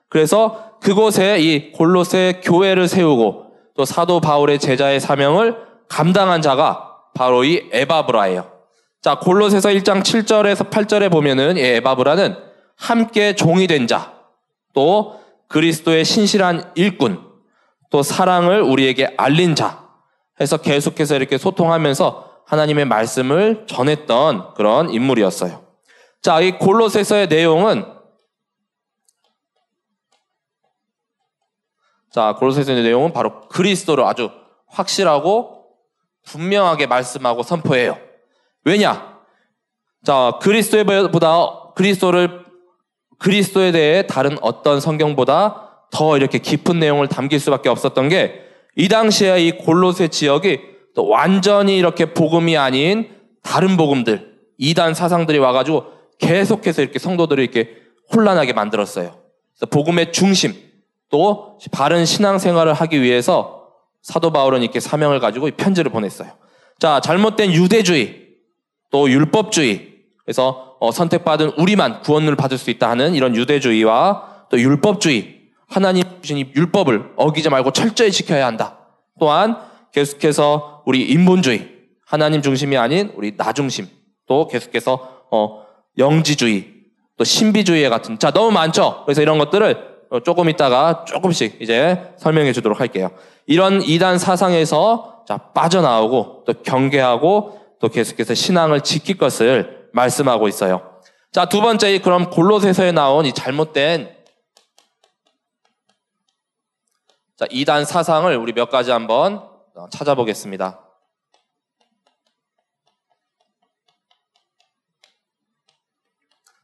그래서 0.10 0.74
그곳에 0.82 1.40
이 1.40 1.72
골로새 1.72 2.42
교회를 2.44 2.88
세우고 2.88 3.46
또 3.76 3.86
사도 3.86 4.20
바울의 4.20 4.60
제자의 4.60 5.00
사명을 5.00 5.58
감당한 5.88 6.42
자가 6.42 6.96
바로 7.16 7.44
이 7.44 7.70
에바브라예요. 7.72 8.52
자, 9.02 9.16
골로새서 9.20 9.70
1장 9.70 10.02
7절에서 10.02 10.70
8절에 10.70 11.12
보면은 11.12 11.58
이 11.58 11.62
에바브라는 11.62 12.36
함께 12.76 13.36
종이 13.36 13.68
된 13.68 13.88
자, 13.88 14.14
또 14.74 15.20
그리스도의 15.48 16.06
신실한 16.06 16.72
일꾼, 16.76 17.20
또 17.90 18.04
사랑을 18.04 18.62
우리에게 18.62 19.14
알린 19.18 19.56
자 19.56 19.88
해서 20.40 20.58
계속해서 20.58 21.16
이렇게 21.16 21.38
소통하면서 21.38 22.29
하나님의 22.50 22.86
말씀을 22.86 23.66
전했던 23.68 24.54
그런 24.56 24.90
인물이었어요. 24.90 25.64
자, 26.22 26.42
이 26.42 26.58
골로새서의 26.58 27.28
내용은 27.28 27.86
자, 32.12 32.34
골로새서의 32.38 32.84
내용은 32.84 33.14
바로 33.14 33.48
그리스도를 33.48 34.04
아주 34.04 34.32
확실하고 34.68 35.68
분명하게 36.26 36.88
말씀하고 36.88 37.44
선포해요. 37.44 37.98
왜냐? 38.66 39.20
자, 40.04 40.40
그리스도보다 40.42 41.74
그리스도를 41.76 42.46
그리스도에 43.20 43.72
대해 43.72 44.08
다른 44.08 44.38
어떤 44.42 44.80
성경보다 44.80 45.88
더 45.92 46.18
이렇게 46.18 46.40
깊은 46.40 46.80
내용을 46.80 47.08
담길 47.08 47.40
수밖에 47.40 47.70
없었던 47.70 48.10
게 48.10 48.50
이 48.80 48.88
당시에 48.88 49.42
이 49.42 49.52
골로새 49.52 50.08
지역이 50.08 50.62
또 50.96 51.08
완전히 51.08 51.78
이렇게 51.78 52.14
복음이 52.14 52.58
아닌 52.58 53.10
다른 53.44 53.78
복음들, 53.78 54.38
이단 54.58 54.94
사상들이 54.94 55.38
와가지고 55.38 55.86
계속해서 56.20 56.82
이렇게 56.82 57.00
성도들을 57.00 57.44
이렇게 57.44 57.78
혼란하게 58.14 58.54
만들었어요. 58.54 59.18
복음의 59.70 60.12
중심, 60.12 60.54
또 61.10 61.58
바른 61.72 62.06
신앙생활을 62.06 62.74
하기 62.74 63.02
위해서 63.02 63.68
사도 64.02 64.32
바울은 64.32 64.62
이렇게 64.62 64.80
사명을 64.80 65.20
가지고 65.20 65.50
편지를 65.52 65.92
보냈어요. 65.92 66.32
자, 66.80 67.02
잘못된 67.02 67.52
유대주의, 67.54 68.28
또 68.92 69.10
율법주의, 69.10 69.90
그래서 70.24 70.78
어, 70.80 70.92
선택받은 70.92 71.54
우리만 71.58 72.02
구원을 72.02 72.36
받을 72.36 72.58
수 72.58 72.70
있다 72.70 72.90
하는 72.90 73.14
이런 73.14 73.36
유대주의와 73.36 74.46
또 74.50 74.60
율법주의, 74.60 75.40
하나님 75.68 76.04
주신 76.22 76.38
이 76.38 76.52
율법을 76.56 77.14
어기지 77.16 77.50
말고 77.50 77.72
철저히 77.72 78.12
지켜야 78.12 78.48
한다. 78.48 78.80
또한 79.20 79.58
계속해서 79.92 80.79
우리 80.90 81.04
인본주의, 81.04 81.70
하나님 82.04 82.42
중심이 82.42 82.76
아닌 82.76 83.12
우리 83.16 83.38
나 83.38 83.54
중심, 83.54 83.88
또 84.26 84.48
계속해서 84.48 85.28
어, 85.30 85.64
영지주의, 86.00 86.66
또 87.16 87.24
신비주의 87.24 87.88
같은 87.92 88.18
자 88.18 88.32
너무 88.32 88.50
많죠. 88.50 89.04
그래서 89.06 89.22
이런 89.22 89.38
것들을 89.38 90.08
어, 90.10 90.20
조금 90.22 90.50
있다가 90.50 91.06
조금씩 91.06 91.62
이제 91.62 92.12
설명해 92.18 92.54
주도록 92.54 92.80
할게요. 92.80 93.12
이런 93.46 93.84
이단 93.84 94.18
사상에서 94.18 95.26
자 95.28 95.38
빠져나오고 95.38 96.46
또 96.48 96.54
경계하고 96.64 97.60
또 97.80 97.88
계속해서 97.88 98.34
신앙을 98.34 98.82
지킬 98.82 99.20
것을 99.20 99.90
말씀하고 99.94 100.48
있어요. 100.48 100.82
자, 101.32 101.46
두 101.46 101.62
번째 101.62 102.00
그럼 102.00 102.32
골로새서에 102.32 102.94
나온 102.94 103.28
이 103.28 103.34
잘못된 103.34 104.10
자, 107.38 107.46
이단 107.52 107.86
사상을 107.86 108.36
우리 108.38 108.54
몇 108.54 108.72
가지 108.72 108.90
한번 108.90 109.49
찾아보겠습니다. 109.90 110.86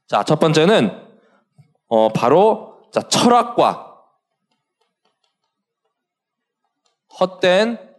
자, 0.07 0.23
첫 0.23 0.39
번째는 0.39 1.03
어, 1.87 2.09
바로 2.09 2.89
자, 2.91 3.01
철학과 3.01 4.03
헛된 7.19 7.95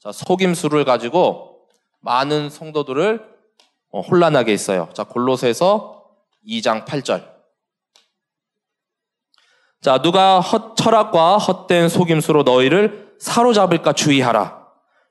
자, 0.00 0.12
속임수를 0.12 0.84
가지고 0.84 1.68
많은 2.00 2.50
성도들을 2.50 3.38
어, 3.90 4.00
혼란하게 4.00 4.52
있어요. 4.52 4.88
자, 4.94 5.04
골로새서 5.04 6.10
2장 6.46 6.84
8절. 6.84 7.37
자, 9.80 10.02
누가 10.02 10.40
헛, 10.40 10.76
철학과 10.76 11.38
헛된 11.38 11.88
속임수로 11.88 12.42
너희를 12.42 13.12
사로잡을까 13.18 13.92
주의하라. 13.92 14.58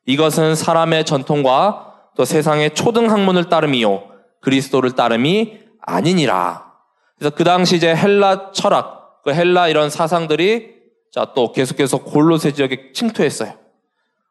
이것은 0.05 0.55
사람의 0.55 1.05
전통과 1.05 1.93
또 2.15 2.25
세상의 2.25 2.73
초등 2.73 3.09
학문을 3.09 3.49
따름이요. 3.49 4.03
그리스도를 4.41 4.91
따름이 4.91 5.59
아니니라. 5.81 6.73
그래서 7.17 7.35
그 7.35 7.43
당시 7.43 7.77
이제 7.77 7.95
헬라 7.95 8.51
철학, 8.51 9.23
그 9.23 9.33
헬라 9.33 9.69
이런 9.69 9.89
사상들이 9.89 10.75
자, 11.11 11.31
또 11.33 11.51
계속해서 11.51 11.99
골로새 11.99 12.51
지역에 12.51 12.91
침투했어요. 12.93 13.53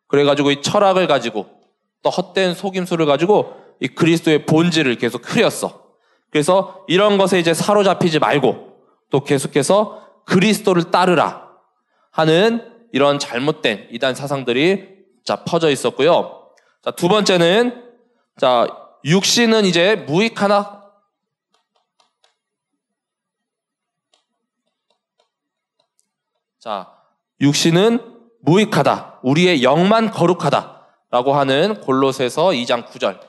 그래가지고 0.07 0.51
이 0.51 0.63
철학을 0.63 1.07
가지고 1.07 1.47
또 2.03 2.11
헛된 2.11 2.55
속임수를 2.55 3.07
가지고 3.07 3.57
이 3.81 3.89
그리스도의 3.89 4.47
본질을 4.47 4.97
계속 4.97 5.23
흐렸어. 5.25 5.87
그래서 6.31 6.85
이런 6.87 7.19
것에 7.19 7.39
이제 7.39 7.55
사로잡히지 7.55 8.19
말고 8.19 8.77
또 9.11 9.25
계속해서 9.25 10.06
그리스도를 10.27 10.91
따르라 10.91 11.49
하는 12.11 12.73
이런 12.93 13.19
잘못된 13.19 13.89
이단 13.91 14.15
사상들이 14.15 14.97
자 15.25 15.45
퍼져 15.45 15.71
있었고요. 15.71 16.51
자, 16.83 16.91
두 16.91 17.09
번째는 17.09 17.85
자, 18.39 18.67
육신은 19.05 19.65
이제 19.65 19.97
무익하나 19.97 20.85
자, 26.59 26.93
육신은 27.41 28.17
무익하다. 28.41 29.21
우리의 29.23 29.63
영만 29.63 30.11
거룩하다. 30.11 30.87
라고 31.11 31.35
하는 31.35 31.81
골로새서 31.81 32.49
2장 32.49 32.87
9절. 32.87 33.21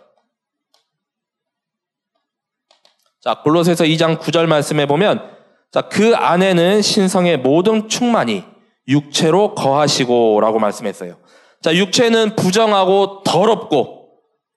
자, 3.19 3.41
골로새서 3.43 3.83
2장 3.83 4.19
9절 4.19 4.47
말씀해 4.47 4.87
보면 4.87 5.36
자, 5.71 5.81
그 5.81 6.15
안에는 6.15 6.81
신성의 6.81 7.37
모든 7.37 7.89
충만이 7.89 8.43
육체로 8.87 9.53
거하시고라고 9.55 10.59
말씀했어요. 10.59 11.17
자, 11.61 11.75
육체는 11.75 12.35
부정하고 12.35 13.23
더럽고 13.23 14.09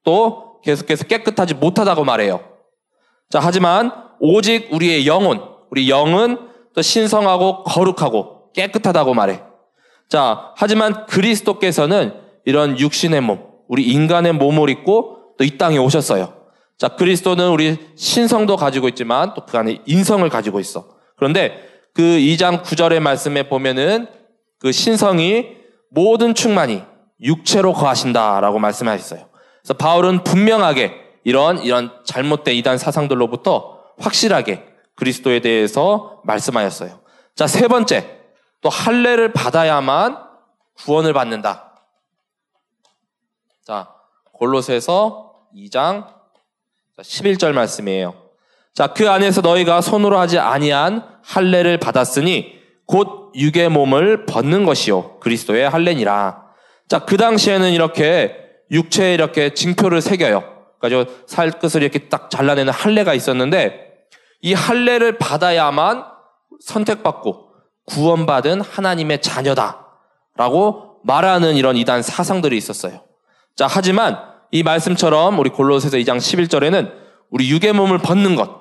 또 0.04 0.60
계속해서 0.62 1.04
깨끗하지 1.04 1.54
못하다고 1.54 2.04
말해요. 2.04 2.40
자, 3.28 3.40
하지만 3.42 3.92
오직 4.20 4.72
우리의 4.72 5.06
영혼, 5.06 5.42
우리 5.70 5.88
영은 5.90 6.38
또 6.74 6.82
신성하고 6.82 7.64
거룩하고 7.64 8.52
깨끗하다고 8.52 9.14
말해. 9.14 9.42
자, 10.08 10.52
하지만 10.56 11.06
그리스도께서는 11.06 12.14
이런 12.44 12.78
육신의 12.78 13.20
몸, 13.20 13.44
우리 13.68 13.84
인간의 13.84 14.32
몸을 14.34 14.68
입고 14.70 15.16
또 15.38 15.44
이 15.44 15.56
땅에 15.56 15.78
오셨어요. 15.78 16.34
자, 16.76 16.88
그리스도는 16.88 17.48
우리 17.50 17.78
신성도 17.96 18.56
가지고 18.56 18.88
있지만 18.88 19.32
또 19.34 19.46
그 19.46 19.56
안에 19.56 19.78
인성을 19.86 20.28
가지고 20.28 20.60
있어. 20.60 20.99
그런데 21.20 21.68
그 21.92 22.02
2장 22.02 22.62
9절의 22.62 22.98
말씀에 22.98 23.42
보면은 23.42 24.08
그 24.58 24.72
신성이 24.72 25.58
모든 25.90 26.34
충만이 26.34 26.82
육체로 27.20 27.74
거하신다라고 27.74 28.58
말씀하셨어요. 28.58 29.28
그래서 29.60 29.74
바울은 29.74 30.24
분명하게 30.24 30.94
이런 31.24 31.58
이런 31.58 31.92
잘못된 32.06 32.54
이단 32.54 32.78
사상들로부터 32.78 33.84
확실하게 33.98 34.64
그리스도에 34.96 35.40
대해서 35.40 36.22
말씀하였어요. 36.24 37.00
자, 37.36 37.46
세 37.46 37.68
번째. 37.68 38.18
또 38.62 38.70
할례를 38.70 39.34
받아야만 39.34 40.18
구원을 40.78 41.12
받는다. 41.12 41.74
자, 43.62 43.94
골로새서 44.32 45.48
2장 45.54 46.06
11절 46.98 47.52
말씀이에요. 47.52 48.19
자, 48.74 48.88
그 48.88 49.10
안에서 49.10 49.40
너희가 49.40 49.80
손으로 49.80 50.18
하지 50.18 50.38
아니한 50.38 51.04
할례를 51.22 51.78
받았으니 51.78 52.54
곧 52.86 53.32
육의 53.34 53.68
몸을 53.68 54.26
벗는 54.26 54.64
것이요 54.64 55.20
그리스도의 55.20 55.68
할례니라. 55.68 56.42
자, 56.88 57.00
그 57.00 57.16
당시에는 57.16 57.70
이렇게 57.70 58.36
육체에 58.70 59.14
이렇게 59.14 59.54
징표를 59.54 60.00
새겨요. 60.00 60.42
그래서 60.80 61.10
살 61.26 61.50
끝을 61.52 61.82
이렇게 61.82 62.08
딱 62.08 62.30
잘라내는 62.30 62.72
할례가 62.72 63.14
있었는데 63.14 63.90
이 64.42 64.54
할례를 64.54 65.18
받아야만 65.18 66.04
선택받고 66.60 67.50
구원받은 67.86 68.60
하나님의 68.60 69.20
자녀다라고 69.20 71.00
말하는 71.04 71.56
이런 71.56 71.76
이단 71.76 72.02
사상들이 72.02 72.56
있었어요. 72.56 73.02
자, 73.56 73.66
하지만 73.68 74.18
이 74.50 74.62
말씀처럼 74.62 75.38
우리 75.38 75.50
골로새서 75.50 75.96
2장 75.98 76.16
11절에는 76.16 76.92
우리 77.30 77.50
육의 77.50 77.72
몸을 77.72 77.98
벗는 77.98 78.36
것, 78.36 78.59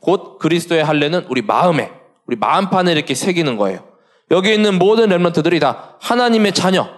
곧 0.00 0.38
그리스도의 0.38 0.84
할례는 0.84 1.26
우리 1.28 1.42
마음에, 1.42 1.90
우리 2.26 2.36
마음판에 2.36 2.92
이렇게 2.92 3.14
새기는 3.14 3.56
거예요. 3.56 3.84
여기 4.30 4.54
있는 4.54 4.78
모든 4.78 5.08
렘런트들이 5.08 5.58
다 5.58 5.96
하나님의 6.00 6.52
자녀, 6.52 6.88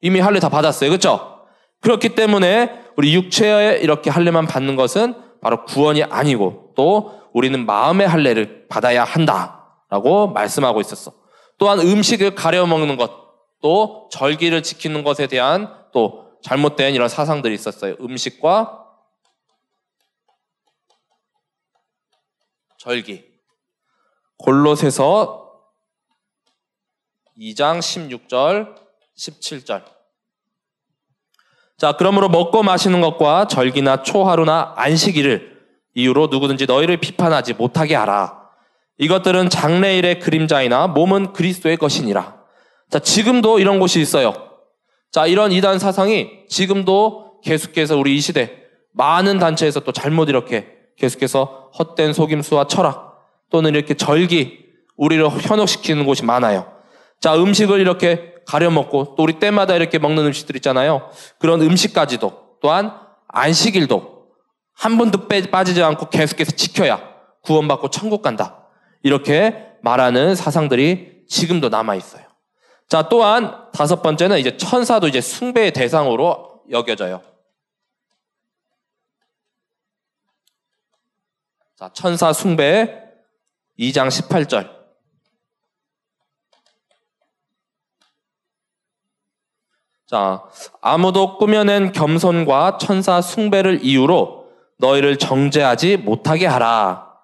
이미 0.00 0.20
할례 0.20 0.40
다 0.40 0.48
받았어요. 0.48 0.90
그렇죠? 0.90 1.38
그렇기 1.80 2.10
때문에 2.10 2.82
우리 2.96 3.14
육체에 3.14 3.78
이렇게 3.78 4.10
할례만 4.10 4.46
받는 4.46 4.76
것은 4.76 5.14
바로 5.40 5.64
구원이 5.64 6.04
아니고 6.04 6.72
또 6.76 7.20
우리는 7.32 7.64
마음의 7.64 8.06
할례를 8.06 8.66
받아야 8.68 9.04
한다라고 9.04 10.28
말씀하고 10.28 10.80
있었어. 10.80 11.12
또한 11.58 11.80
음식을 11.80 12.34
가려 12.34 12.66
먹는 12.66 12.96
것, 12.96 13.10
또 13.62 14.08
절기를 14.12 14.62
지키는 14.62 15.04
것에 15.04 15.26
대한 15.26 15.72
또 15.92 16.26
잘못된 16.42 16.94
이런 16.94 17.08
사상들이 17.08 17.54
있었어요. 17.54 17.94
음식과 18.00 18.81
절기. 22.82 23.24
골로새서 24.38 25.52
2장 27.38 27.78
16절, 27.78 28.74
17절. 29.16 29.84
자, 31.78 31.92
그러므로 31.96 32.28
먹고 32.28 32.64
마시는 32.64 33.00
것과 33.00 33.46
절기나 33.46 34.02
초하루나 34.02 34.74
안식일을 34.76 35.60
이유로 35.94 36.26
누구든지 36.26 36.66
너희를 36.66 36.96
비판하지 36.96 37.52
못하게 37.52 37.94
하라. 37.94 38.50
이것들은 38.98 39.48
장래일의 39.48 40.18
그림자이나 40.18 40.88
몸은 40.88 41.34
그리스도의 41.34 41.76
것이니라. 41.76 42.42
자, 42.90 42.98
지금도 42.98 43.60
이런 43.60 43.78
곳이 43.78 44.00
있어요. 44.00 44.32
자, 45.12 45.26
이런 45.26 45.52
이단 45.52 45.78
사상이 45.78 46.48
지금도 46.48 47.42
계속해서 47.44 47.96
우리 47.96 48.16
이 48.16 48.20
시대 48.20 48.60
많은 48.90 49.38
단체에서 49.38 49.80
또 49.80 49.92
잘못 49.92 50.28
이렇게 50.28 50.81
계속해서 51.02 51.70
헛된 51.78 52.12
속임수와 52.12 52.68
철학 52.68 53.18
또는 53.50 53.74
이렇게 53.74 53.94
절기 53.94 54.66
우리를 54.96 55.28
현혹시키는 55.28 56.06
곳이 56.06 56.24
많아요. 56.24 56.72
자, 57.20 57.34
음식을 57.34 57.80
이렇게 57.80 58.34
가려 58.46 58.70
먹고 58.70 59.16
또 59.16 59.24
우리 59.24 59.38
때마다 59.40 59.74
이렇게 59.74 59.98
먹는 59.98 60.26
음식들 60.26 60.56
있잖아요. 60.56 61.10
그런 61.38 61.60
음식까지도 61.60 62.58
또한 62.60 62.92
안식일도 63.28 64.26
한 64.74 64.96
번도 64.96 65.26
빼, 65.26 65.42
빠지지 65.42 65.82
않고 65.82 66.08
계속해서 66.08 66.52
지켜야 66.52 67.00
구원받고 67.42 67.90
천국 67.90 68.22
간다. 68.22 68.68
이렇게 69.02 69.66
말하는 69.82 70.36
사상들이 70.36 71.24
지금도 71.28 71.68
남아 71.68 71.96
있어요. 71.96 72.22
자, 72.88 73.08
또한 73.08 73.56
다섯 73.72 74.02
번째는 74.02 74.38
이제 74.38 74.56
천사도 74.56 75.08
이제 75.08 75.20
숭배의 75.20 75.72
대상으로 75.72 76.62
여겨져요. 76.70 77.22
자, 81.82 81.90
천사 81.92 82.32
숭배 82.32 82.96
2장 83.76 84.06
18절. 84.06 84.70
자, 90.06 90.44
아무도 90.80 91.38
꾸며낸 91.38 91.90
겸손과 91.90 92.78
천사 92.78 93.20
숭배를 93.20 93.80
이유로 93.82 94.46
너희를 94.78 95.18
정죄하지 95.18 95.96
못하게 95.96 96.46
하라. 96.46 97.16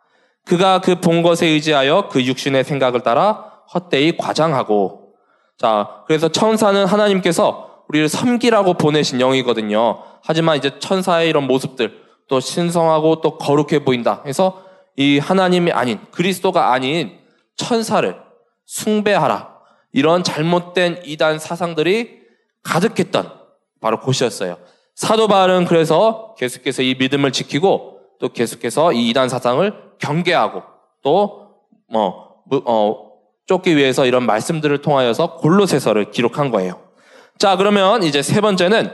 그가 0.44 0.80
그 0.80 1.00
본 1.00 1.22
것에 1.22 1.46
의지하여 1.46 2.08
그 2.08 2.24
육신의 2.24 2.64
생각을 2.64 3.02
따라 3.02 3.62
헛되이 3.72 4.16
과장하고 4.16 5.12
자, 5.56 6.02
그래서 6.08 6.30
천사는 6.30 6.84
하나님께서 6.84 7.84
우리를 7.86 8.08
섬기라고 8.08 8.74
보내신 8.74 9.20
영이거든요. 9.20 10.02
하지만 10.24 10.56
이제 10.56 10.80
천사의 10.80 11.28
이런 11.28 11.46
모습들, 11.46 12.07
또 12.28 12.40
신성하고 12.40 13.20
또 13.20 13.38
거룩해 13.38 13.84
보인다. 13.84 14.20
그래서 14.22 14.62
이 14.96 15.18
하나님이 15.18 15.72
아닌, 15.72 15.98
그리스도가 16.10 16.72
아닌 16.72 17.18
천사를 17.56 18.16
숭배하라. 18.66 19.58
이런 19.92 20.22
잘못된 20.22 21.02
이단 21.04 21.38
사상들이 21.38 22.18
가득했던 22.62 23.32
바로 23.80 24.00
곳이었어요. 24.00 24.58
사도 24.94 25.28
바울은 25.28 25.64
그래서 25.64 26.34
계속해서 26.38 26.82
이 26.82 26.94
믿음을 26.98 27.32
지키고 27.32 28.00
또 28.20 28.28
계속해서 28.28 28.92
이 28.92 29.08
이단 29.10 29.28
사상을 29.28 29.72
경계하고 29.98 30.62
또 31.02 31.48
뭐, 31.90 32.42
어, 32.66 33.08
쫓기 33.46 33.76
위해서 33.76 34.04
이런 34.04 34.26
말씀들을 34.26 34.82
통하여서 34.82 35.36
골로새서를 35.36 36.10
기록한 36.10 36.50
거예요. 36.50 36.80
자, 37.38 37.56
그러면 37.56 38.02
이제 38.02 38.20
세 38.20 38.40
번째는 38.40 38.92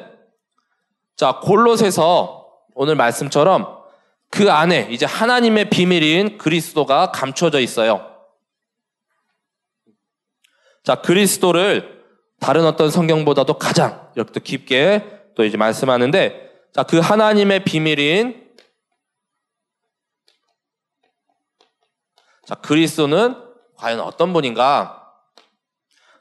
자, 1.17 1.41
골로새서 1.43 2.44
오늘 2.75 2.97
말씀처럼 2.97 3.83
그 4.31 4.51
안에 4.51 4.89
이제 4.91 5.07
하나님의 5.07 5.71
비밀인 5.71 6.39
그리스도가 6.39 7.13
감춰져 7.13 7.61
있어요. 7.61 8.11
자, 10.83 10.97
그리스도를 10.97 12.05
다른 12.41 12.67
어떤 12.67 12.91
성경보다도 12.91 13.59
가장 13.59 14.11
이렇게 14.17 14.41
깊게 14.41 15.33
또 15.35 15.45
이제 15.45 15.57
말씀하는데 15.57 16.51
자, 16.73 16.83
그 16.83 16.99
하나님의 16.99 17.65
비밀인 17.65 18.53
자, 22.45 22.57
그리스도는 22.57 23.37
과연 23.77 24.01
어떤 24.01 24.33
분인가? 24.33 25.13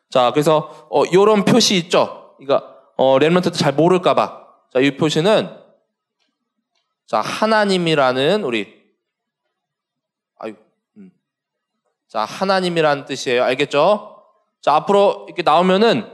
자, 0.09 0.31
그래서 0.31 0.87
어, 0.91 1.03
이런 1.05 1.43
표시 1.43 1.75
있죠. 1.77 2.35
그러니까 2.37 2.73
어, 2.95 3.17
렘런트도 3.17 3.57
잘 3.57 3.73
모를까 3.73 4.13
봐. 4.13 4.47
자, 4.71 4.79
이 4.79 4.95
표시는 4.95 5.62
자 7.05 7.21
하나님이라는 7.21 8.43
우리 8.43 8.81
아유, 10.39 10.55
음. 10.97 11.11
자 12.07 12.21
하나님이라는 12.21 13.05
뜻이에요. 13.05 13.43
알겠죠? 13.43 14.23
자 14.61 14.75
앞으로 14.75 15.25
이렇게 15.27 15.43
나오면은 15.43 16.09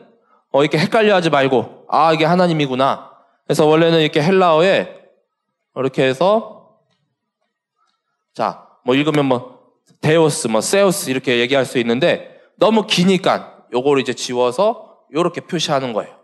어, 0.51 0.61
이렇게 0.63 0.77
헷갈려 0.77 1.15
하지 1.15 1.29
말고 1.29 1.85
아 1.89 2.13
이게 2.13 2.25
하나님이구나. 2.25 3.11
그래서 3.45 3.65
원래는 3.65 3.99
이렇게 3.99 4.21
헬라어에 4.21 4.99
이렇게 5.75 6.03
해서 6.03 6.79
자 8.33 8.69
뭐 8.89 8.95
읽으면 8.95 9.25
뭐 9.25 9.59
데오스, 10.01 10.47
뭐 10.47 10.61
세우스 10.61 11.11
이렇게 11.11 11.37
얘기할 11.39 11.63
수 11.63 11.77
있는데 11.77 12.41
너무 12.55 12.87
기니까 12.87 13.57
요거를 13.71 14.01
이제 14.01 14.13
지워서 14.15 14.97
요렇게 15.13 15.41
표시하는 15.41 15.93
거예요. 15.93 16.15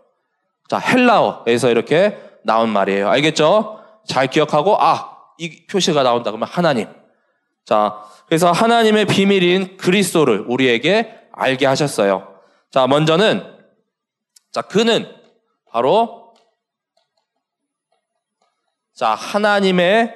자, 0.68 0.78
헬라어에서 0.78 1.70
이렇게 1.70 2.18
나온 2.42 2.70
말이에요. 2.70 3.08
알겠죠? 3.08 3.80
잘 4.06 4.28
기억하고 4.28 4.76
아, 4.80 5.16
이 5.38 5.66
표시가 5.66 6.02
나온다 6.02 6.30
그러면 6.30 6.48
하나님. 6.48 6.88
자, 7.64 8.02
그래서 8.26 8.52
하나님의 8.52 9.06
비밀인 9.06 9.76
그리스도를 9.76 10.44
우리에게 10.48 11.28
알게 11.32 11.66
하셨어요. 11.66 12.40
자, 12.70 12.86
먼저는 12.86 13.56
자, 14.52 14.62
그는 14.62 15.12
바로 15.70 16.34
자, 18.94 19.10
하나님의 19.10 20.14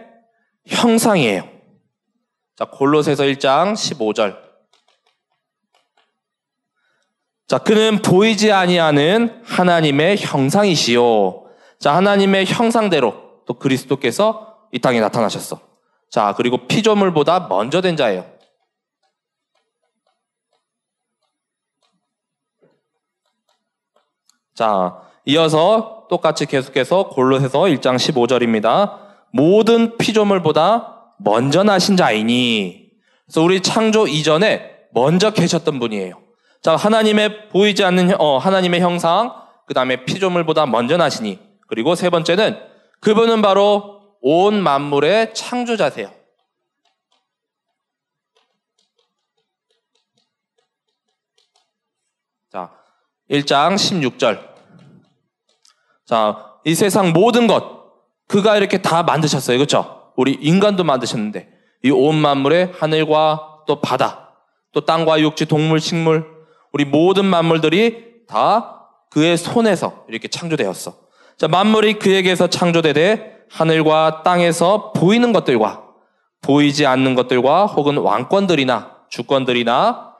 형상이에요. 0.67 1.47
자, 2.57 2.65
골로새서 2.65 3.25
1장 3.25 3.75
15절. 3.75 4.39
자, 7.47 7.59
그는 7.59 8.01
보이지 8.01 8.53
아니하는 8.53 9.43
하나님의 9.45 10.19
형상이시요. 10.19 11.45
자, 11.79 11.97
하나님의 11.97 12.47
형상대로 12.47 13.30
또 13.51 13.55
그리스도께서 13.55 14.59
이 14.71 14.79
땅에 14.79 15.01
나타나셨어. 15.01 15.61
자, 16.09 16.35
그리고 16.37 16.69
피조물보다 16.69 17.49
먼저 17.49 17.81
된 17.81 17.97
자예요. 17.97 18.25
자, 24.55 25.03
이어서 25.25 26.07
똑같이 26.09 26.47
계속해서 26.47 27.09
골로새서 27.09 27.63
1장 27.63 27.97
15절입니다. 27.97 28.99
모든 29.33 29.99
피조물보다 29.99 31.15
먼저 31.19 31.65
나신 31.65 31.97
자이니. 31.97 32.93
그래서 33.27 33.43
우리 33.43 33.63
창조 33.63 34.07
이전에 34.07 34.77
먼저 34.93 35.33
계셨던 35.33 35.81
분이에요. 35.81 36.21
자, 36.63 36.77
하나님의 36.77 37.49
보이지 37.49 37.83
않는, 37.83 38.21
어, 38.21 38.39
하나님의 38.39 38.81
형상, 38.81 39.35
그 39.67 39.75
다음에 39.75 40.05
피조물보다 40.05 40.67
먼저 40.67 40.97
나시니. 40.97 41.41
그리고 41.67 41.97
세 41.97 42.11
번째는 42.11 42.70
그분은 43.01 43.43
바로 43.43 44.17
온 44.21 44.63
만물의 44.63 45.35
창조자세요. 45.35 46.13
자, 52.53 52.71
1장 53.31 53.75
16절. 53.75 54.51
자, 56.05 56.59
이 56.65 56.75
세상 56.75 57.13
모든 57.13 57.47
것, 57.47 57.81
그가 58.27 58.57
이렇게 58.57 58.83
다 58.83 59.03
만드셨어요. 59.03 59.57
그렇죠? 59.57 60.13
우리 60.17 60.33
인간도 60.33 60.85
만드셨는데, 60.85 61.49
이 61.85 61.91
온 61.91 62.17
만물의 62.17 62.73
하늘과 62.77 63.65
또 63.67 63.81
바다, 63.81 64.35
또 64.73 64.85
땅과 64.85 65.21
육지, 65.21 65.47
동물, 65.47 65.81
식물, 65.81 66.27
우리 66.73 66.85
모든 66.85 67.25
만물들이 67.25 68.27
다 68.27 68.89
그의 69.11 69.37
손에서 69.37 70.05
이렇게 70.09 70.29
창조되었어. 70.29 71.10
자, 71.41 71.49
만물이 71.49 71.95
그에게서 71.95 72.49
창조되되 72.49 73.47
하늘과 73.49 74.25
땅에서 74.25 74.93
보이는 74.93 75.33
것들과 75.33 75.85
보이지 76.43 76.85
않는 76.85 77.15
것들과 77.15 77.65
혹은 77.65 77.97
왕권들이나 77.97 78.97
주권들이나 79.09 80.13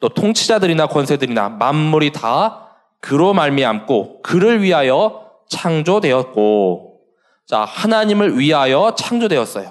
또 0.00 0.08
통치자들이나 0.08 0.88
권세들이나 0.88 1.48
만물이 1.48 2.10
다 2.10 2.70
그로 2.98 3.32
말미암고 3.34 4.22
그를 4.22 4.64
위하여 4.64 5.30
창조되었고 5.48 6.98
자 7.46 7.60
하나님을 7.60 8.36
위하여 8.36 8.96
창조되었어요. 8.96 9.70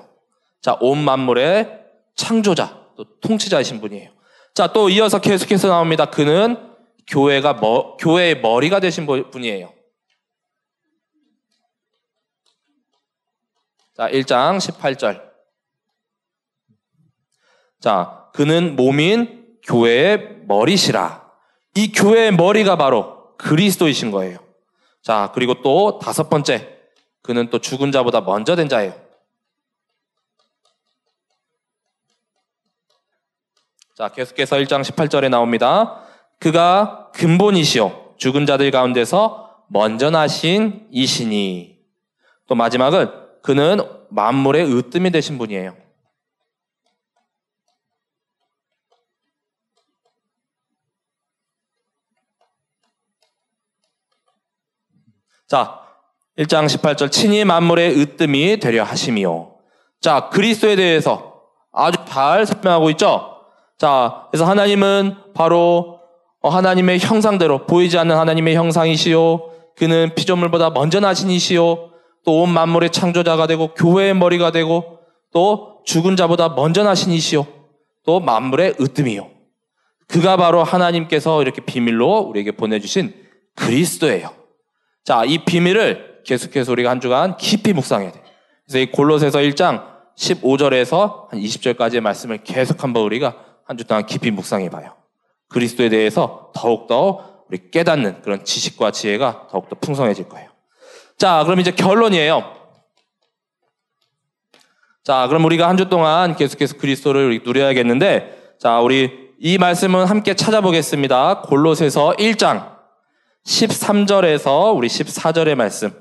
자온 0.61 0.99
만물의 0.99 1.81
창조자 2.15 2.77
또 2.95 3.03
통치자이신 3.19 3.81
분이에요. 3.81 4.09
자 4.53 4.67
또 4.67 4.87
이어서 4.87 5.19
계속해서 5.19 5.67
나옵니다. 5.67 6.05
그는 6.05 6.55
교회가 7.07 7.55
머, 7.55 7.97
교회의 7.97 8.39
머리가 8.39 8.79
되신 8.79 9.05
분이에요. 9.05 9.80
자, 14.01 14.09
1장 14.09 14.57
18절. 14.57 15.21
자, 17.79 18.31
그는 18.33 18.75
몸인 18.75 19.59
교회의 19.61 20.39
머리시라. 20.47 21.31
이 21.75 21.91
교회의 21.91 22.31
머리가 22.31 22.77
바로 22.77 23.37
그리스도이신 23.37 24.09
거예요. 24.09 24.39
자, 25.03 25.31
그리고 25.35 25.61
또 25.61 25.99
다섯 25.99 26.31
번째. 26.31 26.79
그는 27.21 27.51
또 27.51 27.59
죽은 27.59 27.91
자보다 27.91 28.21
먼저 28.21 28.55
된 28.55 28.67
자예요. 28.67 28.99
자, 33.95 34.07
계속해서 34.07 34.55
1장 34.55 34.81
18절에 34.81 35.29
나옵니다. 35.29 36.07
그가 36.39 37.11
근본이시요. 37.13 38.15
죽은 38.17 38.47
자들 38.47 38.71
가운데서 38.71 39.63
먼저 39.67 40.09
나신 40.09 40.87
이시니. 40.89 41.79
또 42.47 42.55
마지막은 42.55 43.20
그는 43.41 43.79
만물의 44.09 44.65
으뜸이 44.71 45.11
되신 45.11 45.37
분이에요. 45.37 45.75
자, 55.47 55.81
1장 56.37 56.65
18절 56.65 57.11
친히 57.11 57.43
만물의 57.43 57.99
으뜸이 57.99 58.59
되려 58.59 58.83
하심이요. 58.83 59.51
자, 59.99 60.29
그리스도에 60.29 60.77
대해서 60.77 61.41
아주 61.73 61.97
잘 62.07 62.45
설명하고 62.45 62.89
있죠. 62.91 63.37
자, 63.77 64.27
그래서 64.31 64.45
하나님은 64.45 65.33
바로 65.33 65.99
하나님의 66.41 66.99
형상대로 66.99 67.65
보이지 67.65 67.97
않는 67.97 68.15
하나님의 68.15 68.55
형상이시요. 68.55 69.51
그는 69.75 70.15
피조물보다 70.15 70.71
먼저 70.71 70.99
나신 70.99 71.29
이시요. 71.29 71.90
또 72.25 72.41
온 72.43 72.49
만물의 72.49 72.91
창조자가 72.91 73.47
되고 73.47 73.73
교회의 73.73 74.13
머리가 74.13 74.51
되고 74.51 74.99
또 75.33 75.81
죽은 75.85 76.15
자보다 76.15 76.49
먼저 76.49 76.83
나신 76.83 77.11
이시요. 77.11 77.47
또 78.05 78.19
만물의 78.19 78.75
으뜸이요. 78.79 79.29
그가 80.07 80.37
바로 80.37 80.63
하나님께서 80.63 81.41
이렇게 81.41 81.61
비밀로 81.63 82.19
우리에게 82.19 82.51
보내주신 82.51 83.13
그리스도예요. 83.55 84.33
자, 85.03 85.23
이 85.25 85.43
비밀을 85.45 86.21
계속해서 86.25 86.71
우리가 86.73 86.89
한 86.89 86.99
주간 86.99 87.37
깊이 87.37 87.73
묵상해야 87.73 88.11
돼. 88.11 88.21
그래서 88.65 88.79
이 88.79 88.91
골로새서 88.91 89.39
1장 89.39 89.89
15절에서 90.17 91.29
한 91.29 91.39
20절까지의 91.39 92.01
말씀을 92.01 92.43
계속 92.43 92.83
한번 92.83 93.03
우리가 93.03 93.35
한 93.65 93.77
주 93.77 93.85
동안 93.85 94.05
깊이 94.05 94.31
묵상해 94.31 94.69
봐요. 94.69 94.93
그리스도에 95.47 95.89
대해서 95.89 96.51
더욱더 96.53 97.43
우리 97.49 97.71
깨닫는 97.71 98.21
그런 98.21 98.43
지식과 98.43 98.91
지혜가 98.91 99.47
더욱더 99.49 99.75
풍성해질 99.79 100.27
거예요. 100.29 100.50
자, 101.21 101.43
그럼 101.43 101.59
이제 101.59 101.69
결론이에요. 101.69 102.51
자, 105.03 105.27
그럼 105.27 105.45
우리가 105.45 105.69
한 105.69 105.77
주 105.77 105.87
동안 105.87 106.35
계속해서 106.35 106.77
그리스도를 106.77 107.41
누려야겠는데, 107.45 108.55
자, 108.59 108.79
우리 108.79 109.29
이 109.37 109.59
말씀은 109.59 110.05
함께 110.05 110.33
찾아보겠습니다. 110.33 111.41
골로새서 111.41 112.15
1장 112.17 112.75
13절에서 113.45 114.75
우리 114.75 114.87
14절의 114.87 115.53
말씀. 115.53 115.91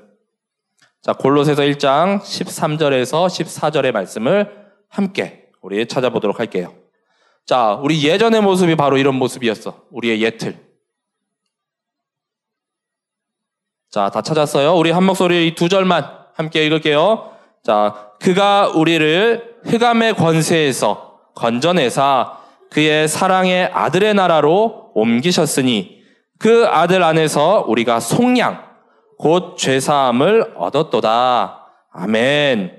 자, 1.03 1.13
골로새서 1.13 1.61
1장 1.61 2.19
13절에서 2.21 3.27
14절의 3.27 3.91
말씀을 3.91 4.71
함께 4.89 5.49
우리 5.61 5.85
찾아보도록 5.85 6.39
할게요. 6.39 6.73
자, 7.45 7.79
우리 7.83 8.03
예전의 8.03 8.41
모습이 8.41 8.75
바로 8.75 8.97
이런 8.97 9.13
모습이었어. 9.13 9.83
우리의 9.91 10.23
예틀. 10.23 10.70
자, 13.91 14.09
다 14.09 14.21
찾았어요. 14.21 14.75
우리 14.75 14.89
한 14.89 15.03
목소리 15.03 15.47
이두 15.47 15.67
절만 15.67 16.07
함께 16.33 16.65
읽을게요. 16.65 17.29
자, 17.61 17.93
그가 18.21 18.69
우리를 18.73 19.57
흑암의 19.65 20.13
권세에서 20.15 21.19
건져내사 21.35 22.37
그의 22.71 23.09
사랑의 23.09 23.69
아들의 23.73 24.13
나라로 24.13 24.91
옮기셨으니 24.95 26.03
그 26.39 26.65
아들 26.69 27.03
안에서 27.03 27.65
우리가 27.67 27.99
속량, 27.99 28.63
곧 29.17 29.57
죄사함을 29.57 30.53
얻었도다. 30.55 31.67
아멘. 31.91 32.71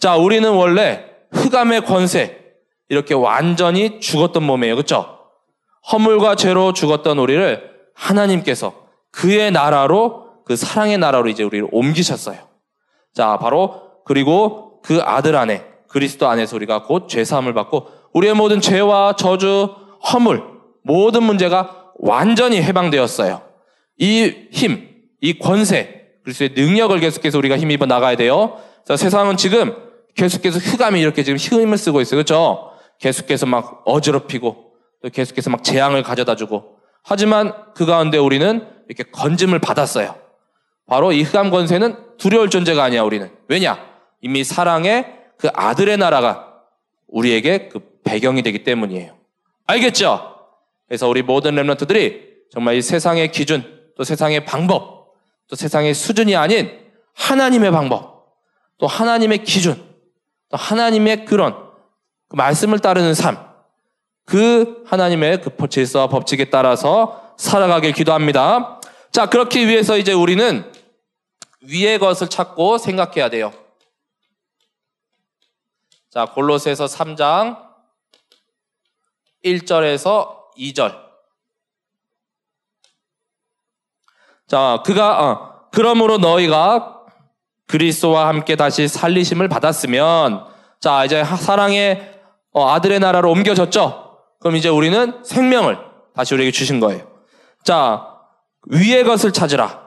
자, 0.00 0.16
우리는 0.16 0.50
원래 0.50 1.04
흑암의 1.30 1.82
권세, 1.82 2.40
이렇게 2.88 3.14
완전히 3.14 4.00
죽었던 4.00 4.42
몸이에요. 4.42 4.74
그렇죠? 4.74 5.16
허물과 5.92 6.34
죄로 6.34 6.72
죽었던 6.72 7.20
우리를 7.20 7.70
하나님께서 7.94 8.74
그의 9.12 9.52
나라로 9.52 10.25
그 10.46 10.54
사랑의 10.54 10.96
나라로 10.96 11.28
이제 11.28 11.42
우리를 11.42 11.68
옮기셨어요. 11.72 12.38
자, 13.12 13.36
바로 13.36 13.82
그리고 14.04 14.80
그 14.82 15.00
아들 15.02 15.34
안에 15.34 15.64
그리스도 15.88 16.28
안에서 16.28 16.54
우리가 16.54 16.84
곧 16.84 17.08
죄사함을 17.08 17.52
받고 17.52 17.88
우리의 18.14 18.34
모든 18.34 18.60
죄와 18.60 19.16
저주, 19.16 19.74
허물, 20.12 20.42
모든 20.84 21.24
문제가 21.24 21.90
완전히 21.98 22.62
해방되었어요. 22.62 23.42
이 23.98 24.32
힘, 24.52 24.88
이 25.20 25.38
권세, 25.38 26.04
그리스도의 26.22 26.50
능력을 26.56 26.98
계속해서 27.00 27.38
우리가 27.38 27.58
힘입어 27.58 27.86
나가야 27.86 28.16
돼요. 28.16 28.60
자, 28.86 28.96
세상은 28.96 29.36
지금 29.36 29.74
계속해서 30.14 30.60
흑암이 30.60 31.00
이렇게 31.00 31.24
지금 31.24 31.38
힘을 31.38 31.76
쓰고 31.76 32.00
있어요. 32.00 32.18
그렇죠? 32.18 32.70
계속해서 33.00 33.46
막 33.46 33.82
어지럽히고 33.84 34.72
또 35.02 35.10
계속해서 35.10 35.50
막 35.50 35.64
재앙을 35.64 36.04
가져다 36.04 36.36
주고 36.36 36.76
하지만 37.02 37.52
그 37.74 37.84
가운데 37.84 38.16
우리는 38.18 38.64
이렇게 38.88 39.02
건짐을 39.10 39.58
받았어요. 39.58 40.25
바로 40.86 41.12
이 41.12 41.22
흑암 41.22 41.50
권세는 41.50 42.16
두려울 42.16 42.48
존재가 42.50 42.82
아니야, 42.82 43.02
우리는. 43.02 43.30
왜냐? 43.48 43.78
이미 44.20 44.44
사랑의 44.44 45.14
그 45.36 45.48
아들의 45.52 45.96
나라가 45.98 46.54
우리에게 47.08 47.68
그 47.68 47.80
배경이 48.04 48.42
되기 48.42 48.64
때문이에요. 48.64 49.16
알겠죠? 49.66 50.36
그래서 50.88 51.08
우리 51.08 51.22
모든 51.22 51.56
랩런트들이 51.56 52.26
정말 52.50 52.76
이 52.76 52.82
세상의 52.82 53.32
기준, 53.32 53.64
또 53.96 54.04
세상의 54.04 54.44
방법, 54.44 55.14
또 55.48 55.56
세상의 55.56 55.94
수준이 55.94 56.36
아닌 56.36 56.70
하나님의 57.14 57.72
방법, 57.72 58.26
또 58.78 58.86
하나님의 58.86 59.44
기준, 59.44 59.74
또 60.48 60.56
하나님의 60.56 61.24
그런 61.24 61.56
그 62.28 62.36
말씀을 62.36 62.78
따르는 62.78 63.14
삶, 63.14 63.38
그 64.24 64.84
하나님의 64.86 65.40
그 65.40 65.68
질서와 65.68 66.08
법칙에 66.08 66.46
따라서 66.46 67.34
살아가길 67.36 67.92
기도합니다. 67.92 68.80
자, 69.12 69.26
그렇기 69.26 69.66
위해서 69.66 69.96
이제 69.96 70.12
우리는 70.12 70.64
위의 71.60 71.98
것을 71.98 72.28
찾고 72.28 72.78
생각해야 72.78 73.28
돼요. 73.28 73.52
자, 76.10 76.26
골로새서 76.26 76.86
3장 76.86 77.62
1절에서 79.44 80.36
2절. 80.58 81.06
자, 84.46 84.82
그가 84.84 85.24
어, 85.24 85.68
그러므로 85.72 86.18
너희가 86.18 87.04
그리스도와 87.66 88.28
함께 88.28 88.56
다시 88.56 88.88
살리심을 88.88 89.48
받았으면 89.48 90.46
자, 90.80 91.04
이제 91.04 91.24
사랑의 91.24 92.20
어, 92.52 92.70
아들의 92.70 93.00
나라로 93.00 93.30
옮겨졌죠. 93.30 94.18
그럼 94.40 94.56
이제 94.56 94.68
우리는 94.68 95.22
생명을 95.24 95.78
다시 96.14 96.32
우리에게 96.34 96.52
주신 96.52 96.80
거예요. 96.80 97.06
자, 97.64 98.06
위의 98.68 99.04
것을 99.04 99.32
찾으라. 99.32 99.85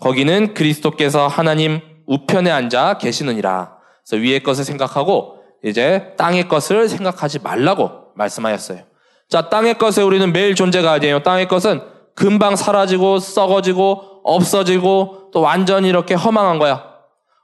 거기는 0.00 0.54
그리스도께서 0.54 1.28
하나님 1.28 1.80
우편에 2.06 2.50
앉아 2.50 2.98
계시느니라. 2.98 3.76
그래서 4.04 4.20
위의 4.20 4.42
것을 4.42 4.64
생각하고 4.64 5.36
이제 5.64 6.14
땅의 6.16 6.48
것을 6.48 6.88
생각하지 6.88 7.40
말라고 7.40 7.90
말씀하였어요. 8.16 8.80
자, 9.28 9.48
땅의 9.48 9.78
것에 9.78 10.02
우리는 10.02 10.32
매일 10.32 10.54
존재가 10.54 10.90
아니에요. 10.90 11.22
땅의 11.22 11.48
것은 11.48 11.82
금방 12.16 12.56
사라지고 12.56 13.18
썩어지고 13.18 14.22
없어지고 14.24 15.30
또 15.32 15.40
완전히 15.40 15.88
이렇게 15.88 16.14
허망한 16.14 16.58
거야. 16.58 16.84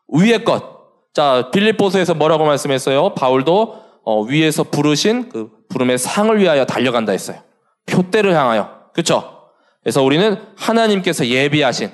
위의 0.09 0.45
것. 0.45 0.65
자, 1.15 1.51
빌립보서에서 1.53 2.15
뭐라고 2.15 2.45
말씀했어요? 2.45 3.15
바울도 3.15 3.83
어, 4.05 4.23
위에서 4.23 4.65
부르신 4.65 5.29
그 5.29 5.51
부름의 5.69 5.99
상을 5.99 6.39
위하여 6.39 6.65
달려간다 6.65 7.13
했어요. 7.13 7.39
표대를 7.87 8.35
향하여. 8.35 8.71
그렇죠? 8.93 9.49
그래서 9.83 10.03
우리는 10.03 10.39
하나님께서 10.57 11.27
예비하신 11.27 11.91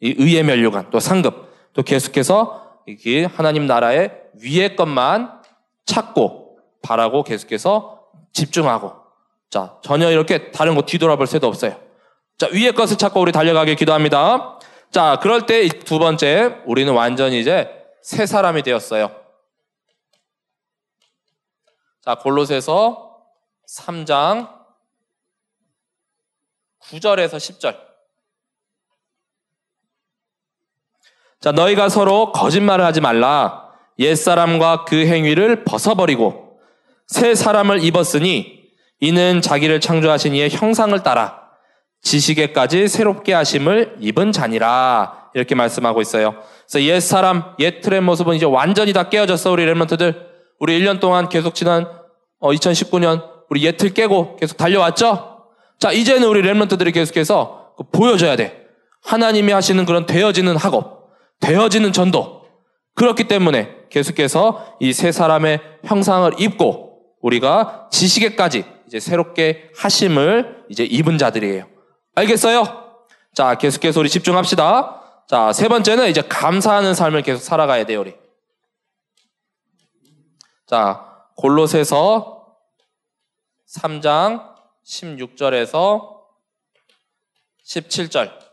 이 0.00 0.14
의의 0.18 0.42
면류관 0.42 0.90
또 0.90 1.00
상급 1.00 1.52
또 1.72 1.82
계속해서 1.82 2.80
이 2.86 3.24
하나님 3.24 3.66
나라의 3.66 4.22
위의 4.34 4.76
것만 4.76 5.42
찾고 5.86 6.58
바라고 6.82 7.22
계속해서 7.22 8.02
집중하고 8.32 8.92
자 9.50 9.78
전혀 9.82 10.10
이렇게 10.10 10.50
다른 10.50 10.74
거 10.74 10.82
뒤돌아볼 10.82 11.26
새도 11.26 11.46
없어요. 11.46 11.80
자 12.36 12.48
위의 12.48 12.72
것을 12.72 12.98
찾고 12.98 13.20
우리 13.20 13.32
달려가길 13.32 13.76
기도합니다. 13.76 14.58
자 14.90 15.18
그럴 15.22 15.46
때 15.46 15.66
두 15.68 15.98
번째 15.98 16.60
우리는 16.66 16.92
완전히 16.92 17.40
이제 17.40 17.70
새 18.02 18.26
사람이 18.26 18.62
되었어요. 18.62 19.14
자 22.02 22.16
골로새서 22.16 23.16
3장 23.68 24.50
9절에서 26.82 27.36
10절. 27.36 27.93
자, 31.44 31.52
너희가 31.52 31.90
서로 31.90 32.32
거짓말을 32.32 32.86
하지 32.86 33.02
말라. 33.02 33.64
옛사람과 33.98 34.86
그 34.86 35.04
행위를 35.04 35.64
벗어버리고 35.64 36.56
새 37.06 37.34
사람을 37.34 37.84
입었으니 37.84 38.62
이는 39.00 39.42
자기를 39.42 39.78
창조하신 39.82 40.34
이의 40.34 40.48
형상을 40.48 40.98
따라 41.02 41.42
지식에까지 42.00 42.88
새롭게 42.88 43.34
하심을 43.34 43.96
입은 44.00 44.32
자니라. 44.32 45.28
이렇게 45.34 45.54
말씀하고 45.54 46.00
있어요. 46.00 46.36
그래서 46.66 46.82
옛 46.86 47.00
사람, 47.00 47.54
옛 47.58 47.82
틀의 47.82 48.00
모습은 48.00 48.36
이제 48.36 48.46
완전히 48.46 48.94
다 48.94 49.10
깨어졌어, 49.10 49.52
우리 49.52 49.66
랩런트들. 49.66 50.16
우리 50.60 50.80
1년 50.80 50.98
동안 50.98 51.28
계속 51.28 51.54
지난 51.54 51.86
2019년 52.40 53.20
어, 53.20 53.34
우리 53.50 53.62
옛 53.64 53.76
틀 53.76 53.92
깨고 53.92 54.36
계속 54.36 54.56
달려왔죠? 54.56 55.40
자, 55.78 55.92
이제는 55.92 56.26
우리 56.26 56.40
랩런트들이 56.40 56.94
계속해서 56.94 57.74
그 57.76 57.84
보여줘야 57.92 58.34
돼. 58.34 58.64
하나님이 59.02 59.52
하시는 59.52 59.84
그런 59.84 60.06
되어지는 60.06 60.56
학업, 60.56 60.93
되어지는 61.44 61.92
전도. 61.92 62.44
그렇기 62.94 63.28
때문에 63.28 63.86
계속해서 63.90 64.78
이 64.80 64.92
세 64.92 65.12
사람의 65.12 65.60
형상을 65.84 66.40
입고 66.40 67.16
우리가 67.20 67.88
지식에까지 67.90 68.64
이제 68.86 69.00
새롭게 69.00 69.70
하심을 69.76 70.64
이제 70.70 70.84
입은 70.84 71.18
자들이에요. 71.18 71.68
알겠어요? 72.14 72.64
자, 73.34 73.56
계속해서 73.56 74.00
우리 74.00 74.08
집중합시다. 74.08 75.24
자, 75.28 75.52
세 75.52 75.68
번째는 75.68 76.08
이제 76.08 76.22
감사하는 76.22 76.94
삶을 76.94 77.22
계속 77.22 77.42
살아가야 77.42 77.84
돼요, 77.84 78.00
우리. 78.00 78.14
자, 80.66 81.04
골로새서 81.36 82.46
3장 83.68 84.54
16절에서 84.86 86.14
17절. 87.66 88.43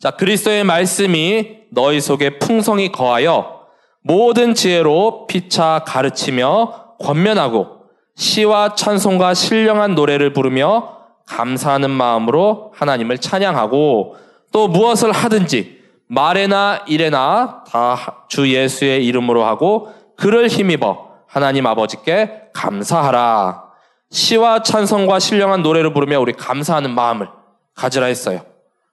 자, 0.00 0.10
그리스도의 0.12 0.64
말씀이 0.64 1.58
너희 1.70 2.00
속에 2.00 2.38
풍성히 2.38 2.90
거하여 2.90 3.60
모든 4.02 4.54
지혜로 4.54 5.26
피차 5.26 5.84
가르치며 5.86 6.96
권면하고 6.98 7.80
시와 8.16 8.74
찬송과 8.74 9.34
신령한 9.34 9.94
노래를 9.94 10.32
부르며 10.32 10.96
감사하는 11.26 11.90
마음으로 11.90 12.72
하나님을 12.74 13.18
찬양하고 13.18 14.16
또 14.52 14.68
무엇을 14.68 15.12
하든지 15.12 15.80
말에나 16.08 16.84
일에나 16.88 17.64
다 17.70 18.20
주 18.30 18.48
예수의 18.48 19.04
이름으로 19.06 19.44
하고 19.44 19.92
그를 20.16 20.46
힘입어 20.46 21.08
하나님 21.26 21.66
아버지께 21.66 22.50
감사하라. 22.54 23.64
시와 24.10 24.62
찬성과 24.62 25.18
신령한 25.18 25.62
노래를 25.62 25.92
부르며 25.92 26.20
우리 26.20 26.32
감사하는 26.32 26.90
마음을 26.94 27.28
가지라 27.74 28.06
했어요. 28.06 28.42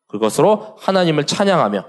그것으로 0.08 0.76
하나님을 0.80 1.26
찬양하며 1.26 1.86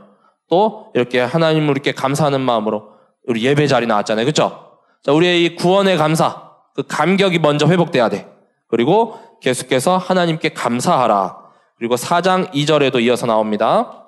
또 0.50 0.90
이렇게 0.94 1.20
하나님을 1.20 1.70
이렇게 1.70 1.92
감사하는 1.92 2.40
마음으로 2.40 2.90
우리 3.26 3.44
예배 3.44 3.66
자리 3.66 3.86
나왔잖아요. 3.86 4.24
그렇죠? 4.24 4.78
자, 5.02 5.12
우리의 5.12 5.44
이 5.44 5.56
구원의 5.56 5.96
감사, 5.96 6.50
그 6.74 6.82
감격이 6.86 7.38
먼저 7.38 7.66
회복돼야 7.66 8.08
돼. 8.08 8.28
그리고 8.66 9.18
계속해서 9.40 9.98
하나님께 9.98 10.50
감사하라. 10.50 11.36
그리고 11.76 11.94
4장 11.94 12.52
2절에도 12.52 13.00
이어서 13.02 13.26
나옵니다. 13.26 14.06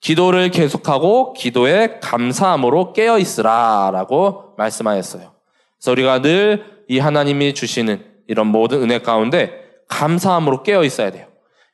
기도를 0.00 0.50
계속하고 0.50 1.32
기도에 1.32 2.00
감사함으로 2.00 2.92
깨어 2.92 3.18
있으라라고 3.18 4.54
말씀하였어요. 4.56 5.32
그래서 5.78 5.90
우리가 5.92 6.20
늘 6.20 6.72
이 6.92 6.98
하나님이 6.98 7.54
주시는 7.54 8.04
이런 8.28 8.48
모든 8.48 8.82
은혜 8.82 8.98
가운데 8.98 9.64
감사함으로 9.88 10.62
깨어 10.62 10.84
있어야 10.84 11.10
돼요. 11.10 11.26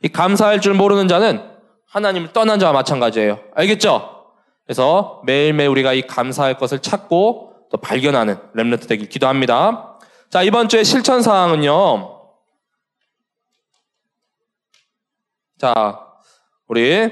이 0.03 0.09
감사할 0.09 0.61
줄 0.61 0.75
모르는 0.75 1.09
자는 1.09 1.43
하나님을 1.87 2.33
떠난 2.33 2.59
자와 2.59 2.73
마찬가지예요. 2.73 3.41
알겠죠? 3.55 4.27
그래서 4.65 5.23
매일매일 5.25 5.71
우리가 5.71 5.95
이 5.95 6.03
감사할 6.03 6.59
것을 6.59 6.81
찾고 6.81 7.55
또 7.71 7.77
발견하는 7.79 8.37
렘넌트 8.55 8.87
되길 8.87 9.09
기도합니다. 9.09 9.99
자, 10.31 10.43
이번 10.43 10.69
주에 10.69 10.85
실천 10.85 11.23
사항은요. 11.23 12.19
자, 15.59 16.01
우리 16.69 17.11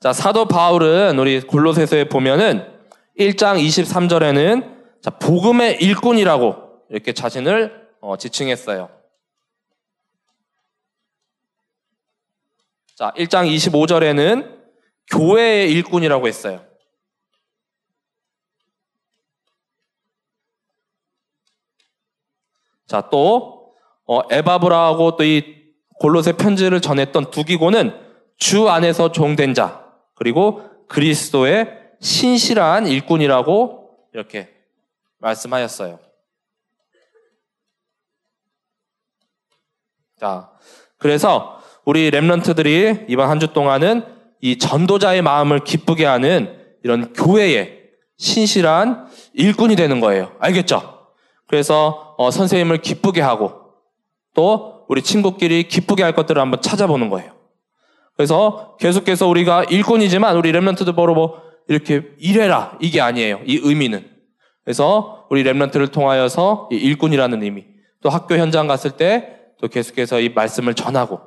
자, 0.00 0.12
사도 0.12 0.46
바울은 0.46 1.18
우리 1.18 1.40
골로새서에 1.40 2.08
보면은 2.08 2.64
1장 3.18 3.58
23절에는 3.58 4.76
자, 5.00 5.10
복음의 5.10 5.78
일꾼이라고 5.80 6.56
이렇게 6.90 7.12
자신을 7.12 7.88
어, 8.00 8.16
지칭했어요. 8.16 8.97
자, 12.98 13.12
1장 13.16 13.46
25절에는 13.48 14.58
교회의 15.12 15.70
일꾼이라고 15.70 16.26
했어요. 16.26 16.66
자, 22.88 23.08
또, 23.08 23.72
어, 24.04 24.22
에바브라하고 24.32 25.16
또 25.16 25.22
이 25.22 25.58
골로새 26.00 26.32
편지를 26.32 26.80
전했던 26.80 27.30
두기고는 27.30 27.92
주 28.36 28.68
안에서 28.68 29.12
종된 29.12 29.54
자, 29.54 29.94
그리고 30.16 30.60
그리스도의 30.88 31.92
신실한 32.00 32.88
일꾼이라고 32.88 34.08
이렇게 34.12 34.52
말씀하였어요. 35.18 36.00
자, 40.16 40.50
그래서 40.96 41.57
우리 41.88 42.10
랩런트들이 42.10 43.06
이번 43.08 43.30
한 43.30 43.38
주 43.40 43.54
동안은 43.54 44.04
이 44.42 44.58
전도자의 44.58 45.22
마음을 45.22 45.60
기쁘게 45.60 46.04
하는 46.04 46.54
이런 46.84 47.14
교회의 47.14 47.78
신실한 48.18 49.06
일꾼이 49.32 49.74
되는 49.74 49.98
거예요. 50.00 50.32
알겠죠? 50.38 51.06
그래서 51.46 52.14
어, 52.18 52.30
선생님을 52.30 52.82
기쁘게 52.82 53.22
하고 53.22 53.54
또 54.34 54.84
우리 54.90 55.00
친구끼리 55.00 55.62
기쁘게 55.62 56.02
할 56.02 56.12
것들을 56.12 56.38
한번 56.40 56.60
찾아보는 56.60 57.08
거예요. 57.08 57.32
그래서 58.18 58.76
계속해서 58.78 59.26
우리가 59.26 59.64
일꾼이지만 59.64 60.36
우리 60.36 60.52
Remnant들 60.52 60.94
보러 60.94 61.14
뭐 61.14 61.40
이렇게 61.68 62.02
일해라 62.18 62.76
이게 62.82 63.00
아니에요. 63.00 63.40
이 63.46 63.60
의미는. 63.62 64.06
그래서 64.62 65.26
우리 65.30 65.42
Remnant를 65.42 65.90
통하여서 65.90 66.68
일꾼이라는 66.70 67.42
의미. 67.42 67.64
또 68.02 68.10
학교 68.10 68.36
현장 68.36 68.66
갔을 68.66 68.90
때 68.90 69.38
또 69.60 69.68
계속해서 69.68 70.20
이 70.20 70.28
말씀을 70.28 70.74
전하고 70.74 71.20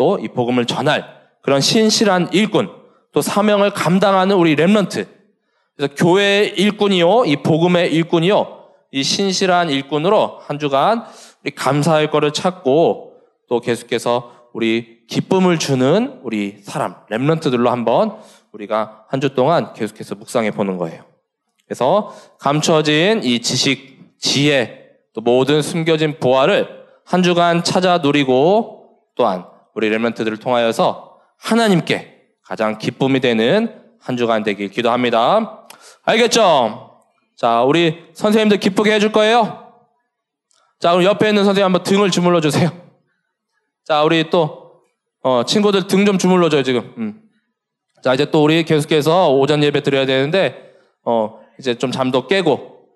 또 0.00 0.18
이 0.18 0.28
복음을 0.28 0.64
전할 0.64 1.04
그런 1.42 1.60
신실한 1.60 2.32
일꾼 2.32 2.70
또 3.12 3.20
사명을 3.20 3.72
감당하는 3.72 4.34
우리 4.36 4.56
Remnant. 4.56 5.06
그래서 5.76 5.94
교회의 5.94 6.54
일꾼이요, 6.56 7.26
이 7.26 7.36
복음의 7.36 7.92
일꾼이요, 7.92 8.60
이 8.92 9.02
신실한 9.02 9.68
일꾼으로 9.68 10.38
한 10.40 10.58
주간 10.58 11.04
우리 11.42 11.50
감사할 11.50 12.10
거를 12.10 12.32
찾고 12.32 13.12
또 13.48 13.60
계속해서 13.60 14.32
우리 14.54 15.06
기쁨을 15.06 15.58
주는 15.58 16.18
우리 16.22 16.58
사람, 16.62 16.94
랩런트들로 17.10 17.66
한번 17.68 18.16
우리가 18.52 19.04
한 19.08 19.20
주 19.20 19.34
동안 19.34 19.74
계속해서 19.74 20.14
묵상해 20.14 20.50
보는 20.52 20.78
거예요. 20.78 21.02
그래서 21.66 22.14
감춰진 22.38 23.20
이 23.22 23.40
지식, 23.40 24.16
지혜, 24.18 24.86
또 25.12 25.20
모든 25.20 25.60
숨겨진 25.60 26.18
보화를 26.20 26.68
한 27.04 27.22
주간 27.22 27.62
찾아 27.64 27.98
누리고 27.98 28.98
또한 29.14 29.49
우리 29.74 29.90
랩런트들을 29.90 30.40
통하여서 30.40 31.18
하나님께 31.38 32.18
가장 32.44 32.78
기쁨이 32.78 33.20
되는 33.20 33.80
한 34.00 34.16
주간 34.16 34.42
되길 34.42 34.68
기도합니다. 34.70 35.66
알겠죠? 36.04 36.98
자, 37.36 37.62
우리 37.62 38.04
선생님들 38.14 38.58
기쁘게 38.58 38.92
해줄 38.92 39.12
거예요? 39.12 39.72
자, 40.78 40.90
그럼 40.92 41.04
옆에 41.04 41.28
있는 41.28 41.44
선생님 41.44 41.64
한번 41.64 41.82
등을 41.82 42.10
주물러 42.10 42.40
주세요. 42.40 42.70
자, 43.84 44.02
우리 44.02 44.28
또, 44.30 44.82
어, 45.22 45.44
친구들 45.44 45.86
등 45.86 46.04
좀 46.06 46.18
주물러 46.18 46.48
줘요, 46.48 46.62
지금. 46.62 46.94
음. 46.98 47.22
자, 48.02 48.14
이제 48.14 48.30
또 48.30 48.42
우리 48.42 48.64
계속해서 48.64 49.30
오전 49.32 49.62
예배 49.62 49.82
드려야 49.82 50.06
되는데, 50.06 50.72
어, 51.04 51.40
이제 51.58 51.74
좀 51.74 51.90
잠도 51.92 52.26
깨고, 52.26 52.86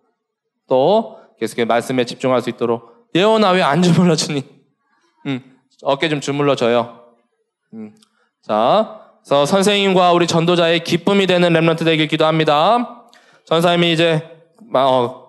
또 0.69 1.19
계속해서 1.39 1.67
말씀에 1.67 2.05
집중할 2.05 2.41
수 2.41 2.49
있도록. 2.51 3.09
예원아, 3.15 3.51
왜 3.51 3.63
안 3.63 3.83
주물러 3.83 4.17
주니? 4.17 4.43
음, 5.27 5.54
어깨 5.85 6.09
좀 6.09 6.21
주물러 6.21 6.57
줘요. 6.57 7.05
음. 7.75 7.95
자, 8.43 9.01
그래서 9.23 9.47
선생님과 9.47 10.13
우리 10.13 10.27
전도자의 10.27 10.83
기쁨이 10.83 11.27
되는 11.27 11.53
랩런트 11.53 11.85
되길 11.85 12.09
기도합니다. 12.09 13.07
전사님이 13.45 13.93
이제, 13.93 14.23
어, 14.75 15.25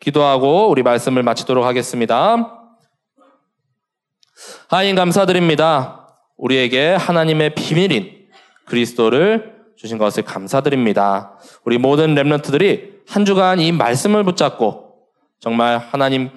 기도하고 0.00 0.68
우리 0.68 0.82
말씀을 0.82 1.22
마치도록 1.22 1.64
하겠습니다. 1.64 2.58
하나님 4.68 4.96
감사드립니다. 4.96 6.16
우리에게 6.36 6.94
하나님의 6.94 7.54
비밀인 7.54 8.26
그리스도를 8.66 9.52
주신 9.76 9.98
것을 9.98 10.24
감사드립니다. 10.24 11.38
우리 11.64 11.78
모든 11.78 12.16
랩런트들이 12.16 13.02
한 13.06 13.24
주간 13.24 13.60
이 13.60 13.70
말씀을 13.70 14.24
붙잡고 14.24 14.96
정말 15.38 15.78
하나님 15.78 16.30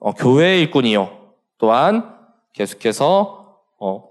어, 0.00 0.12
교회의 0.12 0.62
일꾼이요. 0.62 1.10
또한 1.58 2.15
계속해서 2.56 3.58
어, 3.78 4.04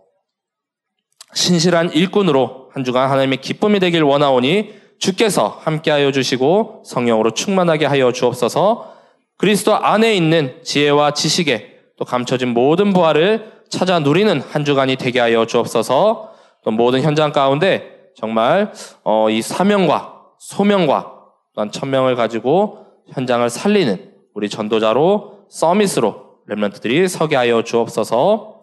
신실한 1.34 1.92
일꾼으로 1.94 2.70
한 2.72 2.84
주간 2.84 3.10
하나님의 3.10 3.42
기쁨이 3.42 3.80
되길 3.80 4.04
원하오니 4.04 4.74
주께서 5.00 5.60
함께하여 5.62 6.12
주시고 6.12 6.84
성령으로 6.86 7.32
충만하게 7.32 7.86
하여 7.86 8.12
주옵소서. 8.12 8.94
그리스도 9.38 9.76
안에 9.76 10.16
있는 10.16 10.62
지혜와 10.64 11.12
지식에 11.12 11.76
또 11.98 12.06
감춰진 12.06 12.50
모든 12.50 12.94
부활을 12.94 13.52
찾아 13.70 14.00
누리는 14.00 14.42
한 14.42 14.64
주간이 14.64 14.96
되게 14.96 15.20
하여 15.20 15.46
주옵소서. 15.46 16.34
또 16.64 16.72
모든 16.72 17.02
현장 17.02 17.32
가운데 17.32 18.12
정말 18.16 18.72
어, 19.04 19.30
이 19.30 19.42
사명과 19.42 20.14
소명과 20.40 21.14
또한 21.54 21.72
천명을 21.72 22.16
가지고 22.16 22.86
현장을 23.12 23.50
살리는 23.50 24.14
우리 24.34 24.50
전도자로 24.50 25.46
서밋으로 25.50 26.25
렘런트들이 26.48 27.08
서게 27.08 27.36
하여 27.36 27.64
주옵소서 27.64 28.62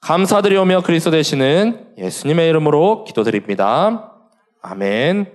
감사드리오며 0.00 0.82
그리스도 0.82 1.10
되시는 1.10 1.94
예수님의 1.98 2.48
이름으로 2.48 3.04
기도드립니다. 3.04 4.14
아멘. 4.62 5.30